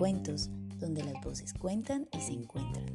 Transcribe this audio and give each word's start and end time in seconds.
Cuentos, 0.00 0.48
donde 0.78 1.02
las 1.02 1.22
voces 1.22 1.52
cuentan 1.52 2.08
y 2.16 2.22
se 2.22 2.32
encuentran. 2.32 2.86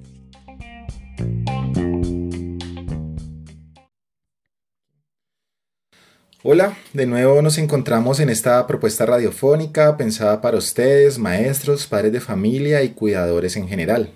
Hola, 6.41 6.75
de 6.93 7.05
nuevo 7.05 7.43
nos 7.43 7.59
encontramos 7.59 8.19
en 8.19 8.29
esta 8.29 8.65
propuesta 8.65 9.05
radiofónica 9.05 9.97
pensada 9.97 10.41
para 10.41 10.57
ustedes, 10.57 11.19
maestros, 11.19 11.85
padres 11.85 12.11
de 12.11 12.21
familia 12.21 12.81
y 12.81 12.89
cuidadores 12.89 13.55
en 13.55 13.67
general. 13.67 14.09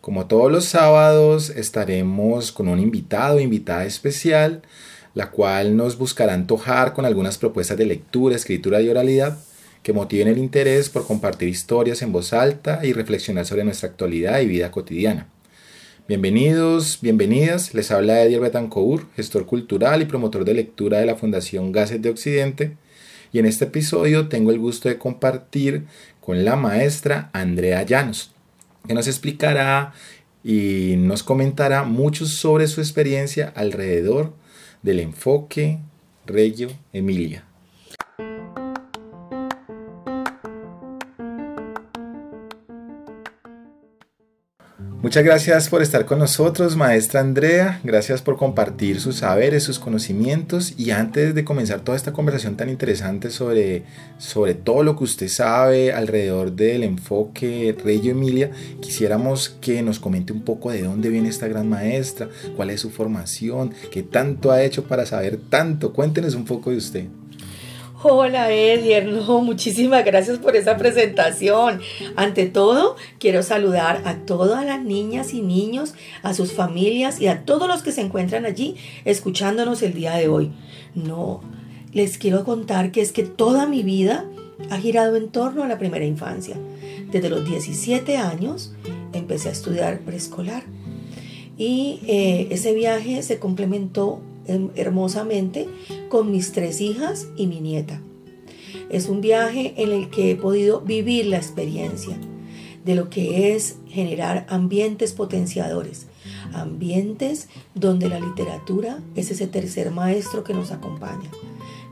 Como 0.00 0.24
todos 0.24 0.50
los 0.50 0.64
sábados 0.64 1.50
estaremos 1.50 2.52
con 2.52 2.68
un 2.68 2.78
invitado 2.78 3.36
o 3.36 3.40
invitada 3.40 3.84
especial, 3.84 4.62
la 5.12 5.30
cual 5.30 5.76
nos 5.76 5.98
buscará 5.98 6.32
antojar 6.32 6.94
con 6.94 7.04
algunas 7.04 7.36
propuestas 7.36 7.76
de 7.76 7.84
lectura, 7.84 8.34
escritura 8.34 8.80
y 8.80 8.88
oralidad 8.88 9.36
que 9.82 9.92
motiven 9.92 10.28
el 10.28 10.38
interés 10.38 10.88
por 10.90 11.06
compartir 11.06 11.48
historias 11.48 12.02
en 12.02 12.12
voz 12.12 12.32
alta 12.32 12.80
y 12.84 12.92
reflexionar 12.92 13.46
sobre 13.46 13.64
nuestra 13.64 13.88
actualidad 13.88 14.40
y 14.40 14.46
vida 14.46 14.70
cotidiana. 14.70 15.28
Bienvenidos, 16.06 16.98
bienvenidas. 17.00 17.72
Les 17.72 17.90
habla 17.90 18.22
Ediel 18.22 18.40
Betancourt, 18.40 19.14
gestor 19.14 19.46
cultural 19.46 20.02
y 20.02 20.06
promotor 20.06 20.44
de 20.44 20.54
lectura 20.54 20.98
de 20.98 21.06
la 21.06 21.16
Fundación 21.16 21.72
Gases 21.72 22.02
de 22.02 22.10
Occidente. 22.10 22.76
Y 23.32 23.38
en 23.38 23.46
este 23.46 23.66
episodio 23.66 24.28
tengo 24.28 24.50
el 24.50 24.58
gusto 24.58 24.88
de 24.88 24.98
compartir 24.98 25.84
con 26.20 26.44
la 26.44 26.56
maestra 26.56 27.30
Andrea 27.32 27.82
Llanos, 27.84 28.32
que 28.86 28.94
nos 28.94 29.06
explicará 29.06 29.92
y 30.42 30.94
nos 30.98 31.22
comentará 31.22 31.84
mucho 31.84 32.26
sobre 32.26 32.66
su 32.66 32.80
experiencia 32.80 33.52
alrededor 33.54 34.34
del 34.82 35.00
enfoque 35.00 35.78
Reggio 36.26 36.70
Emilia. 36.92 37.49
Muchas 45.02 45.24
gracias 45.24 45.70
por 45.70 45.80
estar 45.80 46.04
con 46.04 46.18
nosotros, 46.18 46.76
maestra 46.76 47.20
Andrea. 47.20 47.80
Gracias 47.84 48.20
por 48.20 48.36
compartir 48.36 49.00
sus 49.00 49.16
saberes, 49.16 49.62
sus 49.62 49.78
conocimientos. 49.78 50.74
Y 50.76 50.90
antes 50.90 51.34
de 51.34 51.42
comenzar 51.42 51.80
toda 51.80 51.96
esta 51.96 52.12
conversación 52.12 52.58
tan 52.58 52.68
interesante 52.68 53.30
sobre, 53.30 53.84
sobre 54.18 54.52
todo 54.52 54.82
lo 54.82 54.98
que 54.98 55.04
usted 55.04 55.28
sabe 55.28 55.94
alrededor 55.94 56.52
del 56.52 56.84
enfoque 56.84 57.74
Reggio 57.82 58.10
Emilia, 58.10 58.50
quisiéramos 58.82 59.48
que 59.48 59.80
nos 59.80 59.98
comente 59.98 60.34
un 60.34 60.42
poco 60.42 60.70
de 60.70 60.82
dónde 60.82 61.08
viene 61.08 61.30
esta 61.30 61.48
gran 61.48 61.70
maestra, 61.70 62.28
cuál 62.54 62.68
es 62.68 62.82
su 62.82 62.90
formación, 62.90 63.72
qué 63.90 64.02
tanto 64.02 64.50
ha 64.50 64.62
hecho 64.62 64.84
para 64.84 65.06
saber 65.06 65.38
tanto. 65.48 65.94
Cuéntenos 65.94 66.34
un 66.34 66.44
poco 66.44 66.72
de 66.72 66.76
usted. 66.76 67.06
Hola 68.02 68.50
Edier, 68.50 69.06
no, 69.08 69.42
muchísimas 69.42 70.06
gracias 70.06 70.38
por 70.38 70.56
esa 70.56 70.78
presentación. 70.78 71.82
Ante 72.16 72.46
todo, 72.46 72.96
quiero 73.18 73.42
saludar 73.42 74.00
a 74.06 74.14
todas 74.24 74.64
las 74.64 74.82
niñas 74.82 75.34
y 75.34 75.42
niños, 75.42 75.92
a 76.22 76.32
sus 76.32 76.54
familias 76.54 77.20
y 77.20 77.26
a 77.26 77.44
todos 77.44 77.68
los 77.68 77.82
que 77.82 77.92
se 77.92 78.00
encuentran 78.00 78.46
allí 78.46 78.76
escuchándonos 79.04 79.82
el 79.82 79.92
día 79.92 80.14
de 80.14 80.28
hoy. 80.28 80.50
No, 80.94 81.42
les 81.92 82.16
quiero 82.16 82.42
contar 82.42 82.90
que 82.90 83.02
es 83.02 83.12
que 83.12 83.22
toda 83.22 83.66
mi 83.66 83.82
vida 83.82 84.24
ha 84.70 84.78
girado 84.78 85.16
en 85.16 85.28
torno 85.28 85.62
a 85.62 85.68
la 85.68 85.76
primera 85.76 86.06
infancia. 86.06 86.56
Desde 87.10 87.28
los 87.28 87.46
17 87.46 88.16
años 88.16 88.72
empecé 89.12 89.50
a 89.50 89.52
estudiar 89.52 89.98
preescolar 90.00 90.62
y 91.58 92.00
eh, 92.06 92.48
ese 92.50 92.72
viaje 92.72 93.22
se 93.22 93.38
complementó 93.38 94.22
hermosamente 94.74 95.68
con 96.08 96.30
mis 96.30 96.52
tres 96.52 96.80
hijas 96.80 97.28
y 97.36 97.46
mi 97.46 97.60
nieta. 97.60 98.00
Es 98.90 99.08
un 99.08 99.20
viaje 99.20 99.74
en 99.76 99.92
el 99.92 100.10
que 100.10 100.32
he 100.32 100.36
podido 100.36 100.80
vivir 100.80 101.26
la 101.26 101.36
experiencia 101.36 102.16
de 102.84 102.94
lo 102.94 103.10
que 103.10 103.54
es 103.54 103.76
generar 103.86 104.46
ambientes 104.48 105.12
potenciadores, 105.12 106.06
ambientes 106.52 107.48
donde 107.74 108.08
la 108.08 108.18
literatura 108.18 109.00
es 109.14 109.30
ese 109.30 109.46
tercer 109.46 109.90
maestro 109.90 110.44
que 110.44 110.54
nos 110.54 110.72
acompaña. 110.72 111.30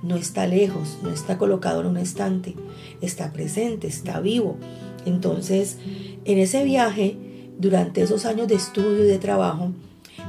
No 0.02 0.16
está 0.16 0.46
lejos, 0.46 0.98
no 1.02 1.10
está 1.10 1.38
colocado 1.38 1.80
en 1.80 1.88
un 1.88 1.96
estante, 1.98 2.54
está 3.00 3.32
presente, 3.32 3.86
está 3.86 4.20
vivo. 4.20 4.56
Entonces, 5.04 5.76
en 6.24 6.38
ese 6.38 6.64
viaje, 6.64 7.16
durante 7.58 8.02
esos 8.02 8.24
años 8.24 8.48
de 8.48 8.54
estudio 8.54 9.04
y 9.04 9.08
de 9.08 9.18
trabajo, 9.18 9.72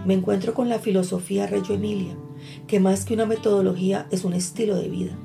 me 0.06 0.14
encuentro 0.14 0.54
con 0.54 0.70
la 0.70 0.80
filosofía 0.80 1.48
Reggio 1.48 1.76
Emilia, 1.76 2.16
que 2.68 2.80
más 2.80 3.06
que 3.06 3.14
una 3.14 3.26
metodología 3.26 4.08
es 4.12 4.24
un 4.24 4.34
estilo 4.34 4.76
de 4.76 4.90
vida. 4.90 5.18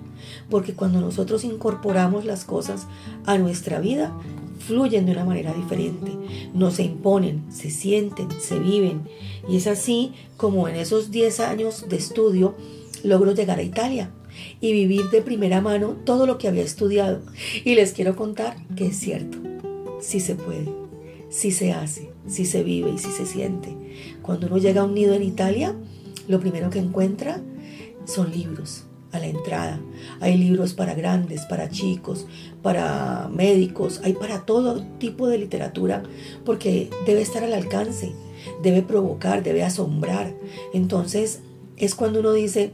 Porque 0.51 0.75
cuando 0.75 1.01
nosotros 1.01 1.45
incorporamos 1.45 2.25
las 2.25 2.45
cosas 2.45 2.87
a 3.27 3.39
nuestra 3.39 3.81
vida, 3.81 4.17
fluyen 4.59 5.07
de 5.07 5.13
una 5.13 5.25
manera 5.25 5.53
diferente, 5.53 6.13
no 6.55 6.71
se 6.71 6.85
imponen, 6.85 7.45
se 7.51 7.71
sienten, 7.71 8.29
se 8.41 8.59
viven. 8.59 9.03
Y 9.49 9.57
es 9.57 9.67
así 9.67 10.13
como 10.37 10.69
en 10.69 10.77
esos 10.77 11.11
10 11.11 11.41
años 11.41 11.89
de 11.89 11.97
estudio 11.97 12.55
logro 13.03 13.33
llegar 13.33 13.59
a 13.59 13.63
Italia 13.63 14.11
y 14.61 14.73
vivir 14.73 15.11
de 15.11 15.23
primera 15.23 15.61
mano 15.61 15.97
todo 16.05 16.27
lo 16.27 16.39
que 16.39 16.49
había 16.49 16.63
estudiado. 16.63 17.21
Y 17.65 17.75
les 17.75 17.93
quiero 17.93 18.17
contar 18.17 18.57
que 18.75 18.87
es 18.87 18.97
cierto, 18.99 19.39
sí 20.01 20.21
se 20.21 20.35
puede, 20.35 20.69
sí 21.29 21.51
se 21.51 21.73
hace, 21.73 22.14
sí 22.27 22.45
se 22.45 22.63
vive 22.63 22.91
y 22.91 22.99
sí 22.99 23.11
se 23.11 23.27
siente. 23.27 23.77
Cuando 24.23 24.47
uno 24.47 24.59
llega 24.59 24.83
a 24.83 24.85
un 24.85 24.95
nido 24.95 25.15
en 25.15 25.23
Italia, 25.23 25.75
lo 26.29 26.41
primero 26.41 26.71
que 26.71 26.79
encuentra 26.79 27.41
son 28.05 28.31
libros 28.31 28.85
a 29.13 29.19
la 29.19 29.27
entrada. 29.27 29.81
Hay 30.21 30.37
libros 30.37 30.75
para 30.75 30.95
grandes, 30.95 31.43
para 31.43 31.71
chicos, 31.71 32.27
para 32.63 33.29
médicos, 33.33 34.01
hay 34.03 34.15
para 34.15 34.45
todo 34.45 34.83
tipo 34.99 35.29
de 35.29 35.39
literatura 35.39 36.03
porque 36.45 36.91
debe 37.07 37.23
estar 37.23 37.45
al 37.45 37.53
alcance, 37.53 38.13
debe 38.63 38.83
provocar, 38.83 39.43
debe 39.43 39.63
asombrar. 39.63 40.35
Entonces 40.73 41.41
es 41.77 41.95
cuando 41.95 42.21
uno 42.21 42.33
dice, 42.33 42.73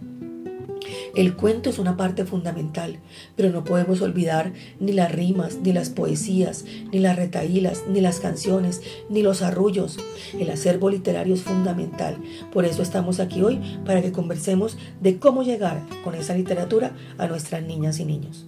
el 1.15 1.35
cuento 1.35 1.71
es 1.71 1.79
una 1.79 1.97
parte 1.97 2.25
fundamental, 2.25 2.99
pero 3.37 3.51
no 3.51 3.65
podemos 3.65 4.01
olvidar 4.01 4.53
ni 4.79 4.93
las 4.93 5.13
rimas, 5.13 5.59
ni 5.63 5.73
las 5.73 5.91
poesías, 5.91 6.65
ni 6.93 6.99
las 6.99 7.17
retaílas, 7.17 7.85
ni 7.89 8.01
las 8.01 8.21
canciones, 8.21 8.83
ni 9.09 9.23
los 9.23 9.43
arrullos. 9.43 9.99
El 10.39 10.51
acervo 10.51 10.91
literario 10.91 11.35
es 11.35 11.43
fundamental. 11.43 12.17
Por 12.53 12.65
eso 12.65 12.83
estamos 12.83 13.21
aquí 13.21 13.43
hoy, 13.43 13.61
para 13.85 14.03
que 14.03 14.13
conversemos 14.13 14.77
de 15.01 15.19
cómo 15.19 15.43
llegar 15.43 15.81
con 16.05 16.15
esa 16.15 16.35
literatura 16.35 16.93
a 17.19 17.27
nuestras 17.27 17.63
niñas 17.63 17.99
y 18.01 18.05
niños. 18.05 18.47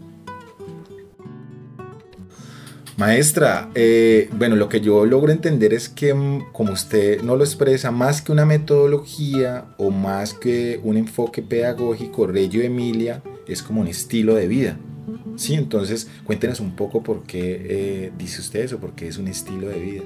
Maestra, 2.96 3.70
eh, 3.74 4.28
bueno, 4.36 4.54
lo 4.54 4.68
que 4.68 4.80
yo 4.80 5.06
logro 5.06 5.32
entender 5.32 5.72
es 5.72 5.88
que 5.88 6.12
mm, 6.12 6.52
como 6.52 6.72
usted 6.72 7.22
no 7.22 7.36
lo 7.36 7.44
expresa, 7.44 7.90
más 7.90 8.20
que 8.20 8.32
una 8.32 8.44
metodología 8.44 9.64
o 9.78 9.90
más 9.90 10.34
que 10.34 10.78
un 10.84 10.98
enfoque 10.98 11.42
pedagógico, 11.42 12.26
Reggio 12.26 12.62
Emilia 12.62 13.22
es 13.46 13.62
como 13.62 13.80
un 13.80 13.88
estilo 13.88 14.34
de 14.34 14.46
vida. 14.46 14.78
Sí, 15.36 15.54
entonces 15.54 16.08
cuéntenos 16.24 16.60
un 16.60 16.76
poco 16.76 17.02
por 17.02 17.22
qué 17.22 17.66
eh, 17.68 18.12
dice 18.18 18.40
usted 18.40 18.60
eso, 18.60 18.78
por 18.78 18.92
qué 18.92 19.08
es 19.08 19.16
un 19.16 19.28
estilo 19.28 19.68
de 19.68 19.80
vida. 19.80 20.02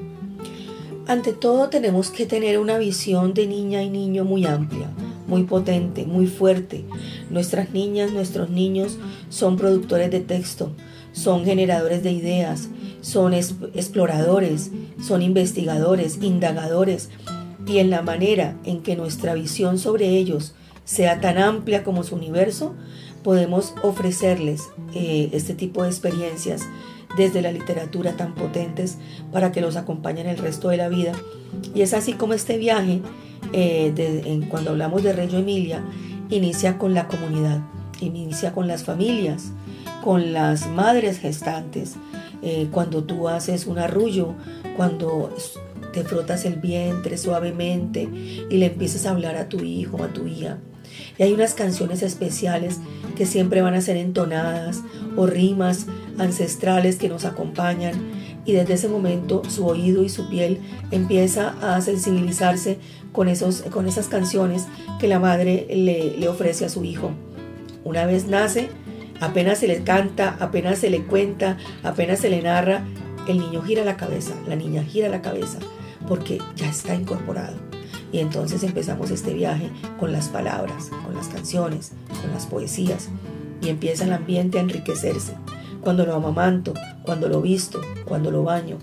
Ante 1.08 1.32
todo 1.32 1.69
tenemos 1.69 2.11
que 2.11 2.26
tener 2.26 2.58
una 2.58 2.78
visión 2.78 3.34
de 3.34 3.46
niña 3.46 3.82
y 3.82 3.90
niño 3.90 4.25
muy 4.25 4.46
amplia, 4.46 4.90
muy 5.26 5.43
potente, 5.44 6.05
muy 6.05 6.26
fuerte. 6.26 6.84
Nuestras 7.31 7.70
niñas, 7.70 8.12
nuestros 8.12 8.50
niños 8.50 8.99
son 9.28 9.56
productores 9.56 10.11
de 10.11 10.20
texto, 10.20 10.72
son 11.16 11.46
generadores 11.46 12.02
de 12.02 12.12
ideas, 12.12 12.68
son 13.00 13.32
exploradores, 13.32 14.70
son 15.02 15.22
investigadores, 15.22 16.18
indagadores, 16.20 17.08
y 17.66 17.78
en 17.78 17.88
la 17.88 18.02
manera 18.02 18.54
en 18.64 18.82
que 18.82 18.96
nuestra 18.96 19.32
visión 19.32 19.78
sobre 19.78 20.08
ellos 20.10 20.54
sea 20.84 21.20
tan 21.20 21.38
amplia 21.38 21.82
como 21.82 22.04
su 22.04 22.14
universo, 22.14 22.74
podemos 23.24 23.74
ofrecerles 23.82 24.62
eh, 24.94 25.30
este 25.32 25.54
tipo 25.54 25.82
de 25.82 25.88
experiencias 25.88 26.62
desde 27.16 27.40
la 27.40 27.50
literatura 27.50 28.12
tan 28.16 28.34
potentes 28.34 28.98
para 29.32 29.52
que 29.52 29.62
los 29.62 29.76
acompañen 29.76 30.26
el 30.26 30.36
resto 30.36 30.68
de 30.68 30.76
la 30.76 30.88
vida. 30.88 31.12
Y 31.74 31.80
es 31.80 31.94
así 31.94 32.12
como 32.12 32.34
este 32.34 32.58
viaje 32.58 33.00
eh, 33.54 34.46
cuando 34.50 34.72
hablamos 34.72 35.02
de 35.02 35.14
Reggio 35.14 35.38
Emilia, 35.38 35.82
inicia 36.28 36.76
con 36.76 36.92
la 36.92 37.08
comunidad, 37.08 37.62
inicia 38.00 38.52
con 38.52 38.68
las 38.68 38.84
familias, 38.84 39.52
con 40.02 40.32
las 40.32 40.69
madres 40.69 41.19
gestantes, 41.19 41.94
eh, 42.43 42.69
cuando 42.70 43.04
tú 43.04 43.28
haces 43.28 43.66
un 43.66 43.78
arrullo, 43.78 44.34
cuando 44.76 45.34
te 45.93 46.04
frotas 46.04 46.44
el 46.44 46.56
vientre 46.56 47.16
suavemente 47.16 48.08
y 48.50 48.56
le 48.58 48.66
empiezas 48.66 49.06
a 49.06 49.10
hablar 49.10 49.37
a 49.37 49.48
tu 49.48 49.64
hijo, 49.64 50.02
a 50.02 50.08
tu 50.08 50.26
hija. 50.26 50.58
Y 51.19 51.22
hay 51.22 51.32
unas 51.32 51.54
canciones 51.54 52.02
especiales 52.02 52.78
que 53.16 53.26
siempre 53.26 53.62
van 53.62 53.75
a 53.75 53.81
ser 53.81 53.96
entonadas 53.96 54.82
o 55.16 55.26
rimas 55.26 55.87
ancestrales 56.19 56.96
que 56.96 57.08
nos 57.08 57.25
acompañan 57.25 57.94
y 58.44 58.52
desde 58.52 58.75
ese 58.75 58.88
momento 58.88 59.42
su 59.49 59.66
oído 59.66 60.04
y 60.04 60.08
su 60.08 60.28
piel 60.28 60.60
empieza 60.90 61.54
a 61.60 61.81
sensibilizarse 61.81 62.78
con, 63.12 63.28
esos, 63.28 63.62
con 63.62 63.88
esas 63.88 64.06
canciones 64.08 64.66
que 65.00 65.08
la 65.08 65.19
madre 65.19 65.66
le, 65.69 66.16
le 66.16 66.28
ofrece 66.28 66.64
a 66.64 66.69
su 66.69 66.84
hijo. 66.84 67.10
Una 67.84 68.06
vez 68.06 68.26
nace, 68.26 68.69
apenas 69.20 69.58
se 69.58 69.68
le 69.68 69.82
canta, 69.82 70.36
apenas 70.40 70.78
se 70.78 70.90
le 70.90 71.02
cuenta, 71.04 71.56
apenas 71.82 72.20
se 72.20 72.30
le 72.30 72.42
narra, 72.42 72.84
el 73.26 73.38
niño 73.38 73.62
gira 73.62 73.84
la 73.84 73.96
cabeza, 73.96 74.34
la 74.48 74.56
niña 74.56 74.82
gira 74.82 75.08
la 75.08 75.22
cabeza, 75.22 75.58
porque 76.06 76.38
ya 76.54 76.68
está 76.68 76.94
incorporado. 76.94 77.56
Y 78.12 78.20
entonces 78.20 78.62
empezamos 78.62 79.10
este 79.10 79.34
viaje 79.34 79.70
con 79.98 80.12
las 80.12 80.28
palabras, 80.28 80.90
con 81.04 81.14
las 81.14 81.28
canciones, 81.28 81.92
con 82.22 82.30
las 82.32 82.46
poesías, 82.46 83.08
y 83.60 83.68
empieza 83.68 84.04
el 84.04 84.12
ambiente 84.12 84.58
a 84.58 84.62
enriquecerse 84.62 85.34
cuando 85.80 86.04
lo 86.04 86.14
amamanto, 86.14 86.74
cuando 87.04 87.28
lo 87.28 87.40
visto, 87.40 87.80
cuando 88.06 88.30
lo 88.30 88.42
baño. 88.42 88.78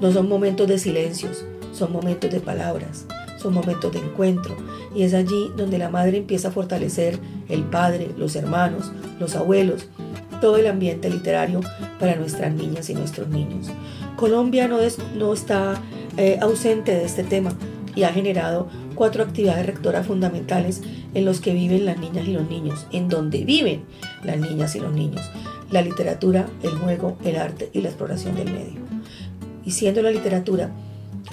No 0.00 0.12
son 0.12 0.28
momentos 0.28 0.68
de 0.68 0.78
silencios, 0.78 1.44
son 1.72 1.92
momentos 1.92 2.30
de 2.30 2.40
palabras, 2.40 3.06
son 3.44 3.54
momentos 3.54 3.92
de 3.92 4.00
encuentro. 4.00 4.56
Y 4.94 5.02
es 5.02 5.14
allí 5.14 5.50
donde 5.56 5.78
la 5.78 5.88
madre 5.88 6.18
empieza 6.18 6.48
a 6.48 6.50
fortalecer 6.50 7.18
el 7.48 7.62
padre, 7.62 8.10
los 8.18 8.34
hermanos, 8.34 8.90
los 9.20 9.36
abuelos, 9.36 9.88
todo 10.40 10.56
el 10.56 10.66
ambiente 10.66 11.08
literario 11.08 11.60
para 12.00 12.16
nuestras 12.16 12.52
niñas 12.52 12.90
y 12.90 12.94
nuestros 12.94 13.28
niños. 13.28 13.68
Colombia 14.16 14.66
no, 14.66 14.78
no 15.16 15.32
está 15.32 15.80
eh, 16.16 16.38
ausente 16.40 16.92
de 16.92 17.04
este 17.04 17.22
tema 17.22 17.52
y 17.94 18.02
ha 18.02 18.12
generado 18.12 18.68
cuatro 18.96 19.22
actividades 19.22 19.66
rectoras 19.66 20.06
fundamentales 20.06 20.82
en 21.14 21.24
los 21.24 21.40
que 21.40 21.54
viven 21.54 21.86
las 21.86 21.98
niñas 21.98 22.26
y 22.26 22.32
los 22.32 22.48
niños, 22.48 22.86
en 22.90 23.08
donde 23.08 23.44
viven 23.44 23.84
las 24.24 24.38
niñas 24.38 24.74
y 24.74 24.80
los 24.80 24.92
niños 24.92 25.22
la 25.74 25.82
literatura, 25.82 26.46
el 26.62 26.70
juego, 26.70 27.18
el 27.24 27.36
arte 27.36 27.70
y 27.72 27.80
la 27.80 27.88
exploración 27.88 28.36
del 28.36 28.52
medio. 28.52 28.80
Y 29.64 29.72
siendo 29.72 30.02
la 30.02 30.12
literatura 30.12 30.70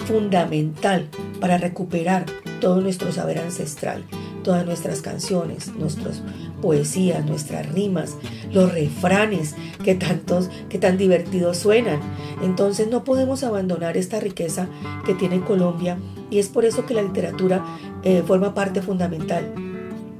fundamental 0.02 1.08
para 1.40 1.58
recuperar 1.58 2.26
todo 2.60 2.80
nuestro 2.80 3.12
saber 3.12 3.38
ancestral, 3.38 4.04
todas 4.44 4.64
nuestras 4.64 5.00
canciones, 5.00 5.74
nuestras 5.74 6.22
poesías, 6.60 7.26
nuestras 7.26 7.70
rimas, 7.72 8.16
los 8.52 8.72
refranes 8.72 9.54
que 9.84 9.94
tantos, 9.94 10.48
que 10.68 10.78
tan 10.78 10.96
divertidos 10.96 11.58
suenan. 11.58 12.00
Entonces 12.42 12.88
no 12.88 13.04
podemos 13.04 13.42
abandonar 13.42 13.96
esta 13.96 14.20
riqueza 14.20 14.68
que 15.04 15.14
tiene 15.14 15.40
Colombia 15.40 15.98
y 16.30 16.38
es 16.38 16.48
por 16.48 16.64
eso 16.64 16.86
que 16.86 16.94
la 16.94 17.02
literatura 17.02 17.64
eh, 18.04 18.22
forma 18.26 18.54
parte 18.54 18.80
fundamental. 18.80 19.52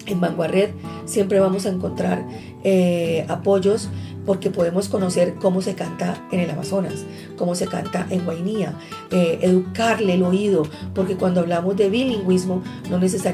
En 0.06 0.20
Vanguardia 0.20 0.70
siempre 1.04 1.38
vamos 1.38 1.64
a 1.64 1.68
encontrar 1.68 2.26
eh, 2.64 3.24
apoyos 3.28 3.88
porque 4.26 4.50
podemos 4.50 4.88
conocer 4.88 5.34
cómo 5.34 5.62
se 5.62 5.74
canta 5.74 6.26
en 6.30 6.40
el 6.40 6.50
Amazonas, 6.50 7.04
cómo 7.36 7.54
se 7.54 7.66
canta 7.66 8.06
en 8.10 8.24
Guainía, 8.24 8.74
eh, 9.10 9.38
educarle 9.42 10.14
el 10.14 10.22
oído, 10.22 10.66
porque 10.94 11.16
cuando 11.16 11.40
hablamos 11.40 11.76
de 11.76 11.90
bilingüismo 11.90 12.62
no 12.90 12.98
necesariamente 12.98 13.32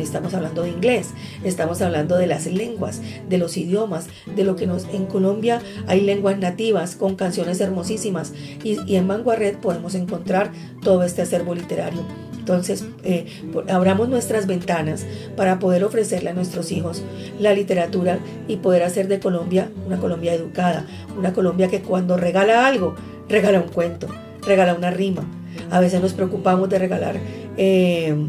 estamos, 0.00 0.34
hablando 0.34 0.62
de 0.62 0.70
inglés, 0.70 1.10
estamos 1.44 1.80
hablando 1.80 2.16
de 2.16 2.26
las 2.26 2.46
lenguas, 2.46 3.00
de 3.28 3.38
los 3.38 3.56
idiomas, 3.56 4.06
de 4.34 4.44
lo 4.44 4.56
que 4.56 4.66
nos 4.66 4.84
en 4.92 5.06
Colombia 5.06 5.60
hay 5.86 6.00
lenguas 6.00 6.38
nativas 6.38 6.96
con 6.96 7.16
canciones 7.16 7.60
hermosísimas 7.60 8.32
y, 8.64 8.78
y 8.86 8.96
en 8.96 9.06
Manguarret 9.06 9.58
podemos 9.58 9.94
encontrar 9.94 10.52
todo 10.82 11.04
este 11.04 11.22
acervo 11.22 11.54
literario. 11.54 12.31
Entonces, 12.42 12.84
eh, 13.04 13.26
abramos 13.68 14.08
nuestras 14.08 14.48
ventanas 14.48 15.06
para 15.36 15.60
poder 15.60 15.84
ofrecerle 15.84 16.30
a 16.30 16.32
nuestros 16.32 16.72
hijos 16.72 17.04
la 17.38 17.54
literatura 17.54 18.18
y 18.48 18.56
poder 18.56 18.82
hacer 18.82 19.06
de 19.06 19.20
Colombia 19.20 19.70
una 19.86 19.98
Colombia 19.98 20.34
educada, 20.34 20.84
una 21.16 21.32
Colombia 21.32 21.68
que 21.68 21.82
cuando 21.82 22.16
regala 22.16 22.66
algo, 22.66 22.96
regala 23.28 23.60
un 23.60 23.68
cuento, 23.68 24.08
regala 24.44 24.74
una 24.74 24.90
rima. 24.90 25.22
A 25.70 25.78
veces 25.78 26.02
nos 26.02 26.14
preocupamos 26.14 26.68
de 26.68 26.80
regalar 26.80 27.20
eh, 27.56 28.26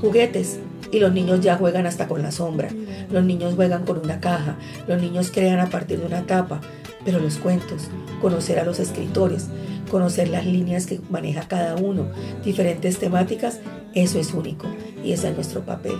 juguetes 0.00 0.60
y 0.92 1.00
los 1.00 1.12
niños 1.12 1.40
ya 1.40 1.56
juegan 1.56 1.86
hasta 1.86 2.06
con 2.06 2.22
la 2.22 2.30
sombra. 2.30 2.68
Los 3.10 3.24
niños 3.24 3.56
juegan 3.56 3.84
con 3.84 3.98
una 3.98 4.20
caja, 4.20 4.54
los 4.86 5.02
niños 5.02 5.32
crean 5.32 5.58
a 5.58 5.68
partir 5.68 5.98
de 5.98 6.06
una 6.06 6.26
tapa, 6.28 6.60
pero 7.04 7.18
los 7.18 7.38
cuentos, 7.38 7.88
conocer 8.20 8.60
a 8.60 8.64
los 8.64 8.78
escritores, 8.78 9.48
conocer 9.92 10.28
las 10.28 10.46
líneas 10.46 10.86
que 10.86 11.00
maneja 11.10 11.46
cada 11.46 11.76
uno, 11.76 12.06
diferentes 12.42 12.98
temáticas, 12.98 13.60
eso 13.94 14.18
es 14.18 14.32
único 14.32 14.66
y 15.04 15.12
ese 15.12 15.28
es 15.28 15.34
nuestro 15.34 15.66
papel 15.66 15.96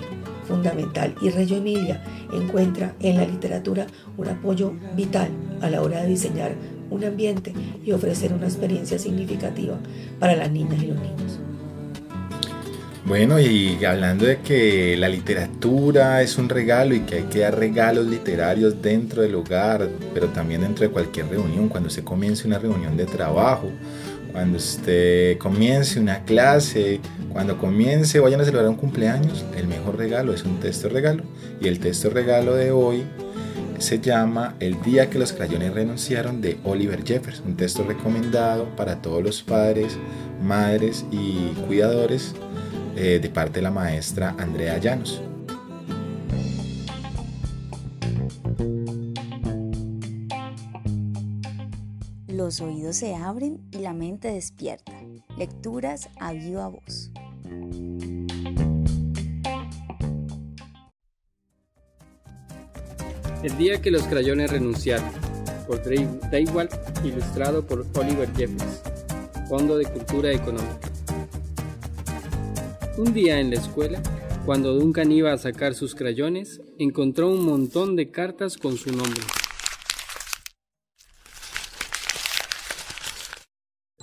fundamental. 0.49 1.15
Y 1.21 1.29
Reyo 1.29 1.59
Emilia 1.59 2.03
encuentra 2.33 2.95
en 3.01 3.19
la 3.19 3.27
literatura 3.27 3.87
un 4.17 4.29
apoyo 4.29 4.73
vital 4.97 5.29
a 5.61 5.69
la 5.69 5.83
hora 5.83 6.01
de 6.01 6.09
diseñar 6.09 6.55
un 6.89 7.05
ambiente 7.05 7.53
y 7.85 7.93
ofrecer 7.93 8.33
una 8.33 8.47
experiencia 8.47 8.99
significativa 8.99 9.79
para 10.19 10.37
las 10.37 10.51
niñas 10.51 10.83
y 10.83 10.87
los 10.87 10.97
niños. 10.97 11.39
Bueno, 13.13 13.39
y 13.39 13.85
hablando 13.85 14.25
de 14.25 14.39
que 14.39 14.97
la 14.97 15.07
literatura 15.07 16.23
es 16.23 16.39
un 16.39 16.49
regalo 16.49 16.95
y 16.95 17.01
que 17.01 17.17
hay 17.17 17.23
que 17.25 17.41
dar 17.41 17.59
regalos 17.59 18.07
literarios 18.07 18.81
dentro 18.81 19.21
del 19.21 19.35
hogar, 19.35 19.87
pero 20.15 20.29
también 20.29 20.63
dentro 20.63 20.87
de 20.87 20.91
cualquier 20.91 21.29
reunión, 21.29 21.69
cuando 21.69 21.91
se 21.91 22.03
comience 22.03 22.49
una 22.49 22.59
reunión 22.59 22.97
de 22.97 23.05
trabajo, 23.05 23.71
cuando 24.33 24.57
usted 24.57 25.37
comience 25.37 26.01
una 26.01 26.25
clase, 26.25 27.01
cuando 27.29 27.59
comience, 27.59 28.19
vayan 28.19 28.41
a 28.41 28.45
celebrar 28.47 28.71
un 28.71 28.77
cumpleaños, 28.77 29.45
el 29.59 29.67
mejor 29.67 29.99
regalo 29.99 30.33
es 30.33 30.45
un 30.45 30.59
texto 30.59 30.89
regalo. 30.89 31.23
Y 31.61 31.69
el 31.69 31.81
texto 31.81 32.09
regalo 32.09 32.55
de 32.55 32.71
hoy 32.71 33.05
se 33.77 34.01
llama 34.01 34.55
El 34.59 34.81
día 34.81 35.11
que 35.11 35.19
los 35.19 35.35
crayones 35.35 35.75
renunciaron 35.75 36.41
de 36.41 36.57
Oliver 36.65 37.05
Jeffers, 37.05 37.43
un 37.45 37.59
texto 37.59 37.85
recomendado 37.85 38.75
para 38.75 39.03
todos 39.03 39.23
los 39.23 39.43
padres, 39.43 39.99
madres 40.43 41.05
y 41.11 41.49
cuidadores 41.67 42.35
eh, 42.97 43.19
de 43.21 43.29
parte 43.31 43.55
de 43.55 43.63
la 43.63 43.71
maestra 43.71 44.35
Andrea 44.39 44.79
Llanos. 44.79 45.23
Los 52.29 52.61
oídos 52.61 52.97
se 52.97 53.15
abren 53.15 53.61
y 53.71 53.79
la 53.79 53.93
mente 53.93 54.29
despierta. 54.29 54.93
Lecturas 55.39 56.09
a 56.19 56.33
viva 56.33 56.69
voz. 56.69 57.11
El 63.43 63.59
día 63.59 63.83
que 63.83 63.91
los 63.91 64.03
crayones 64.05 64.51
renunciaron, 64.51 65.11
por 65.67 65.81
igual 65.93 66.69
ilustrado 67.03 67.67
por 67.67 67.85
Oliver 67.97 68.29
Jeffers, 68.37 68.83
Fondo 69.49 69.77
de 69.77 69.85
Cultura 69.87 70.31
Económica. 70.31 70.92
Un 73.05 73.15
día 73.15 73.41
en 73.41 73.51
la 73.51 73.57
escuela, 73.57 74.01
cuando 74.47 74.75
Duncan 74.75 75.11
iba 75.11 75.33
a 75.33 75.37
sacar 75.37 75.75
sus 75.75 75.97
crayones, 75.97 76.61
encontró 76.79 77.31
un 77.31 77.45
montón 77.45 77.97
de 77.97 78.13
cartas 78.13 78.57
con 78.57 78.77
su 78.77 78.93
nombre. 78.93 79.21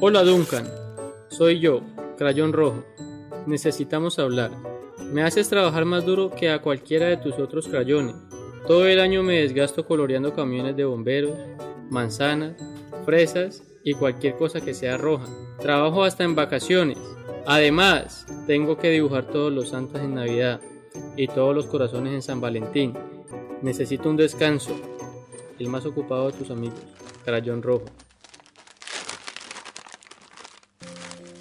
Hola 0.01 0.25
Duncan, 0.25 0.67
soy 1.29 1.61
yo, 1.61 1.79
Crayón 2.17 2.51
Rojo. 2.51 2.83
Necesitamos 3.47 4.19
hablar. 4.19 4.51
Me 5.13 5.23
haces 5.23 5.47
trabajar 5.47 5.85
más 5.85 6.05
duro 6.05 6.29
que 6.31 6.49
a 6.49 6.61
cualquiera 6.61 7.05
de 7.05 7.15
tus 7.15 7.39
otros 7.39 7.69
crayones. 7.69 8.17
Todo 8.67 8.85
el 8.85 8.99
año 8.99 9.23
me 9.23 9.39
desgasto 9.39 9.85
coloreando 9.85 10.33
camiones 10.33 10.75
de 10.75 10.83
bomberos, 10.83 11.37
manzanas, 11.89 12.57
fresas 13.05 13.63
y 13.83 13.93
cualquier 13.93 14.35
cosa 14.35 14.61
que 14.61 14.73
sea 14.73 14.97
roja. 14.97 15.27
Trabajo 15.59 16.03
hasta 16.03 16.23
en 16.23 16.35
vacaciones. 16.35 16.97
Además, 17.45 18.25
tengo 18.47 18.77
que 18.77 18.89
dibujar 18.89 19.25
todos 19.25 19.51
los 19.51 19.69
santos 19.69 20.01
en 20.01 20.15
Navidad 20.15 20.61
y 21.15 21.27
todos 21.27 21.55
los 21.55 21.67
corazones 21.67 22.13
en 22.13 22.21
San 22.21 22.41
Valentín. 22.41 22.93
Necesito 23.61 24.09
un 24.09 24.17
descanso. 24.17 24.75
El 25.57 25.67
más 25.67 25.85
ocupado 25.85 26.31
de 26.31 26.37
tus 26.37 26.51
amigos, 26.51 26.79
Crayón 27.25 27.61
Rojo. 27.61 27.85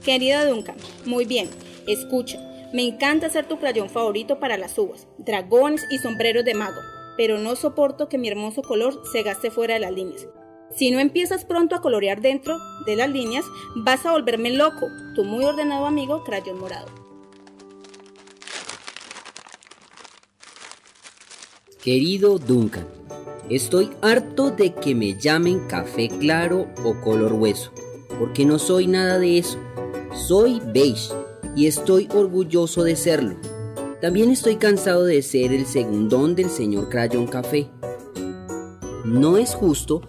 Querido 0.05 0.45
Duncan, 0.47 0.77
muy 1.05 1.27
bien, 1.27 1.51
escucha. 1.87 2.39
Me 2.73 2.87
encanta 2.87 3.31
ser 3.31 3.47
tu 3.47 3.59
crayón 3.59 3.89
favorito 3.89 4.41
para 4.41 4.59
las 4.59 4.77
uvas, 4.79 5.07
dragones 5.19 5.85
y 5.91 5.99
sombreros 5.99 6.45
de 6.45 6.55
mago, 6.55 6.81
pero 7.17 7.39
no 7.39 7.57
soporto 7.57 8.09
que 8.09 8.19
mi 8.19 8.29
hermoso 8.29 8.63
color 8.63 9.03
se 9.11 9.23
gaste 9.23 9.51
fuera 9.51 9.75
de 9.75 9.81
las 9.81 9.93
líneas. 9.93 10.27
Si 10.77 10.91
no 10.91 11.01
empiezas 11.01 11.45
pronto 11.45 11.75
a 11.75 11.81
colorear 11.81 12.21
dentro 12.21 12.59
de 12.87 12.97
las 12.97 13.09
líneas, 13.09 13.45
vas 13.75 14.05
a 14.07 14.13
volverme 14.13 14.51
loco, 14.51 14.87
tu 15.15 15.25
muy 15.25 15.45
ordenado 15.45 15.87
amigo 15.87 16.23
Crayón 16.25 16.61
Morado. 16.61 16.87
Querido 21.83 22.39
Duncan, 22.39 22.87
estoy 23.49 23.91
harto 24.03 24.51
de 24.51 24.75
que 24.75 24.95
me 24.95 25.19
llamen 25.19 25.67
café 25.69 26.09
claro 26.09 26.69
o 26.85 27.01
color 27.01 27.33
hueso, 27.33 27.73
porque 28.19 28.45
no 28.45 28.59
soy 28.59 28.87
nada 28.87 29.19
de 29.19 29.39
eso. 29.39 29.59
Soy 30.13 30.61
beige 30.67 31.15
y 31.57 31.67
estoy 31.67 32.09
orgulloso 32.13 32.85
de 32.85 32.95
serlo. 32.95 33.37
También 34.01 34.31
estoy 34.31 34.57
cansado 34.57 35.05
de 35.05 35.23
ser 35.23 35.53
el 35.53 35.67
segundón 35.67 36.35
del 36.35 36.51
señor 36.51 36.89
Crayón 36.89 37.27
Café. 37.27 37.69
No 39.05 39.39
es 39.39 39.55
justo 39.55 40.03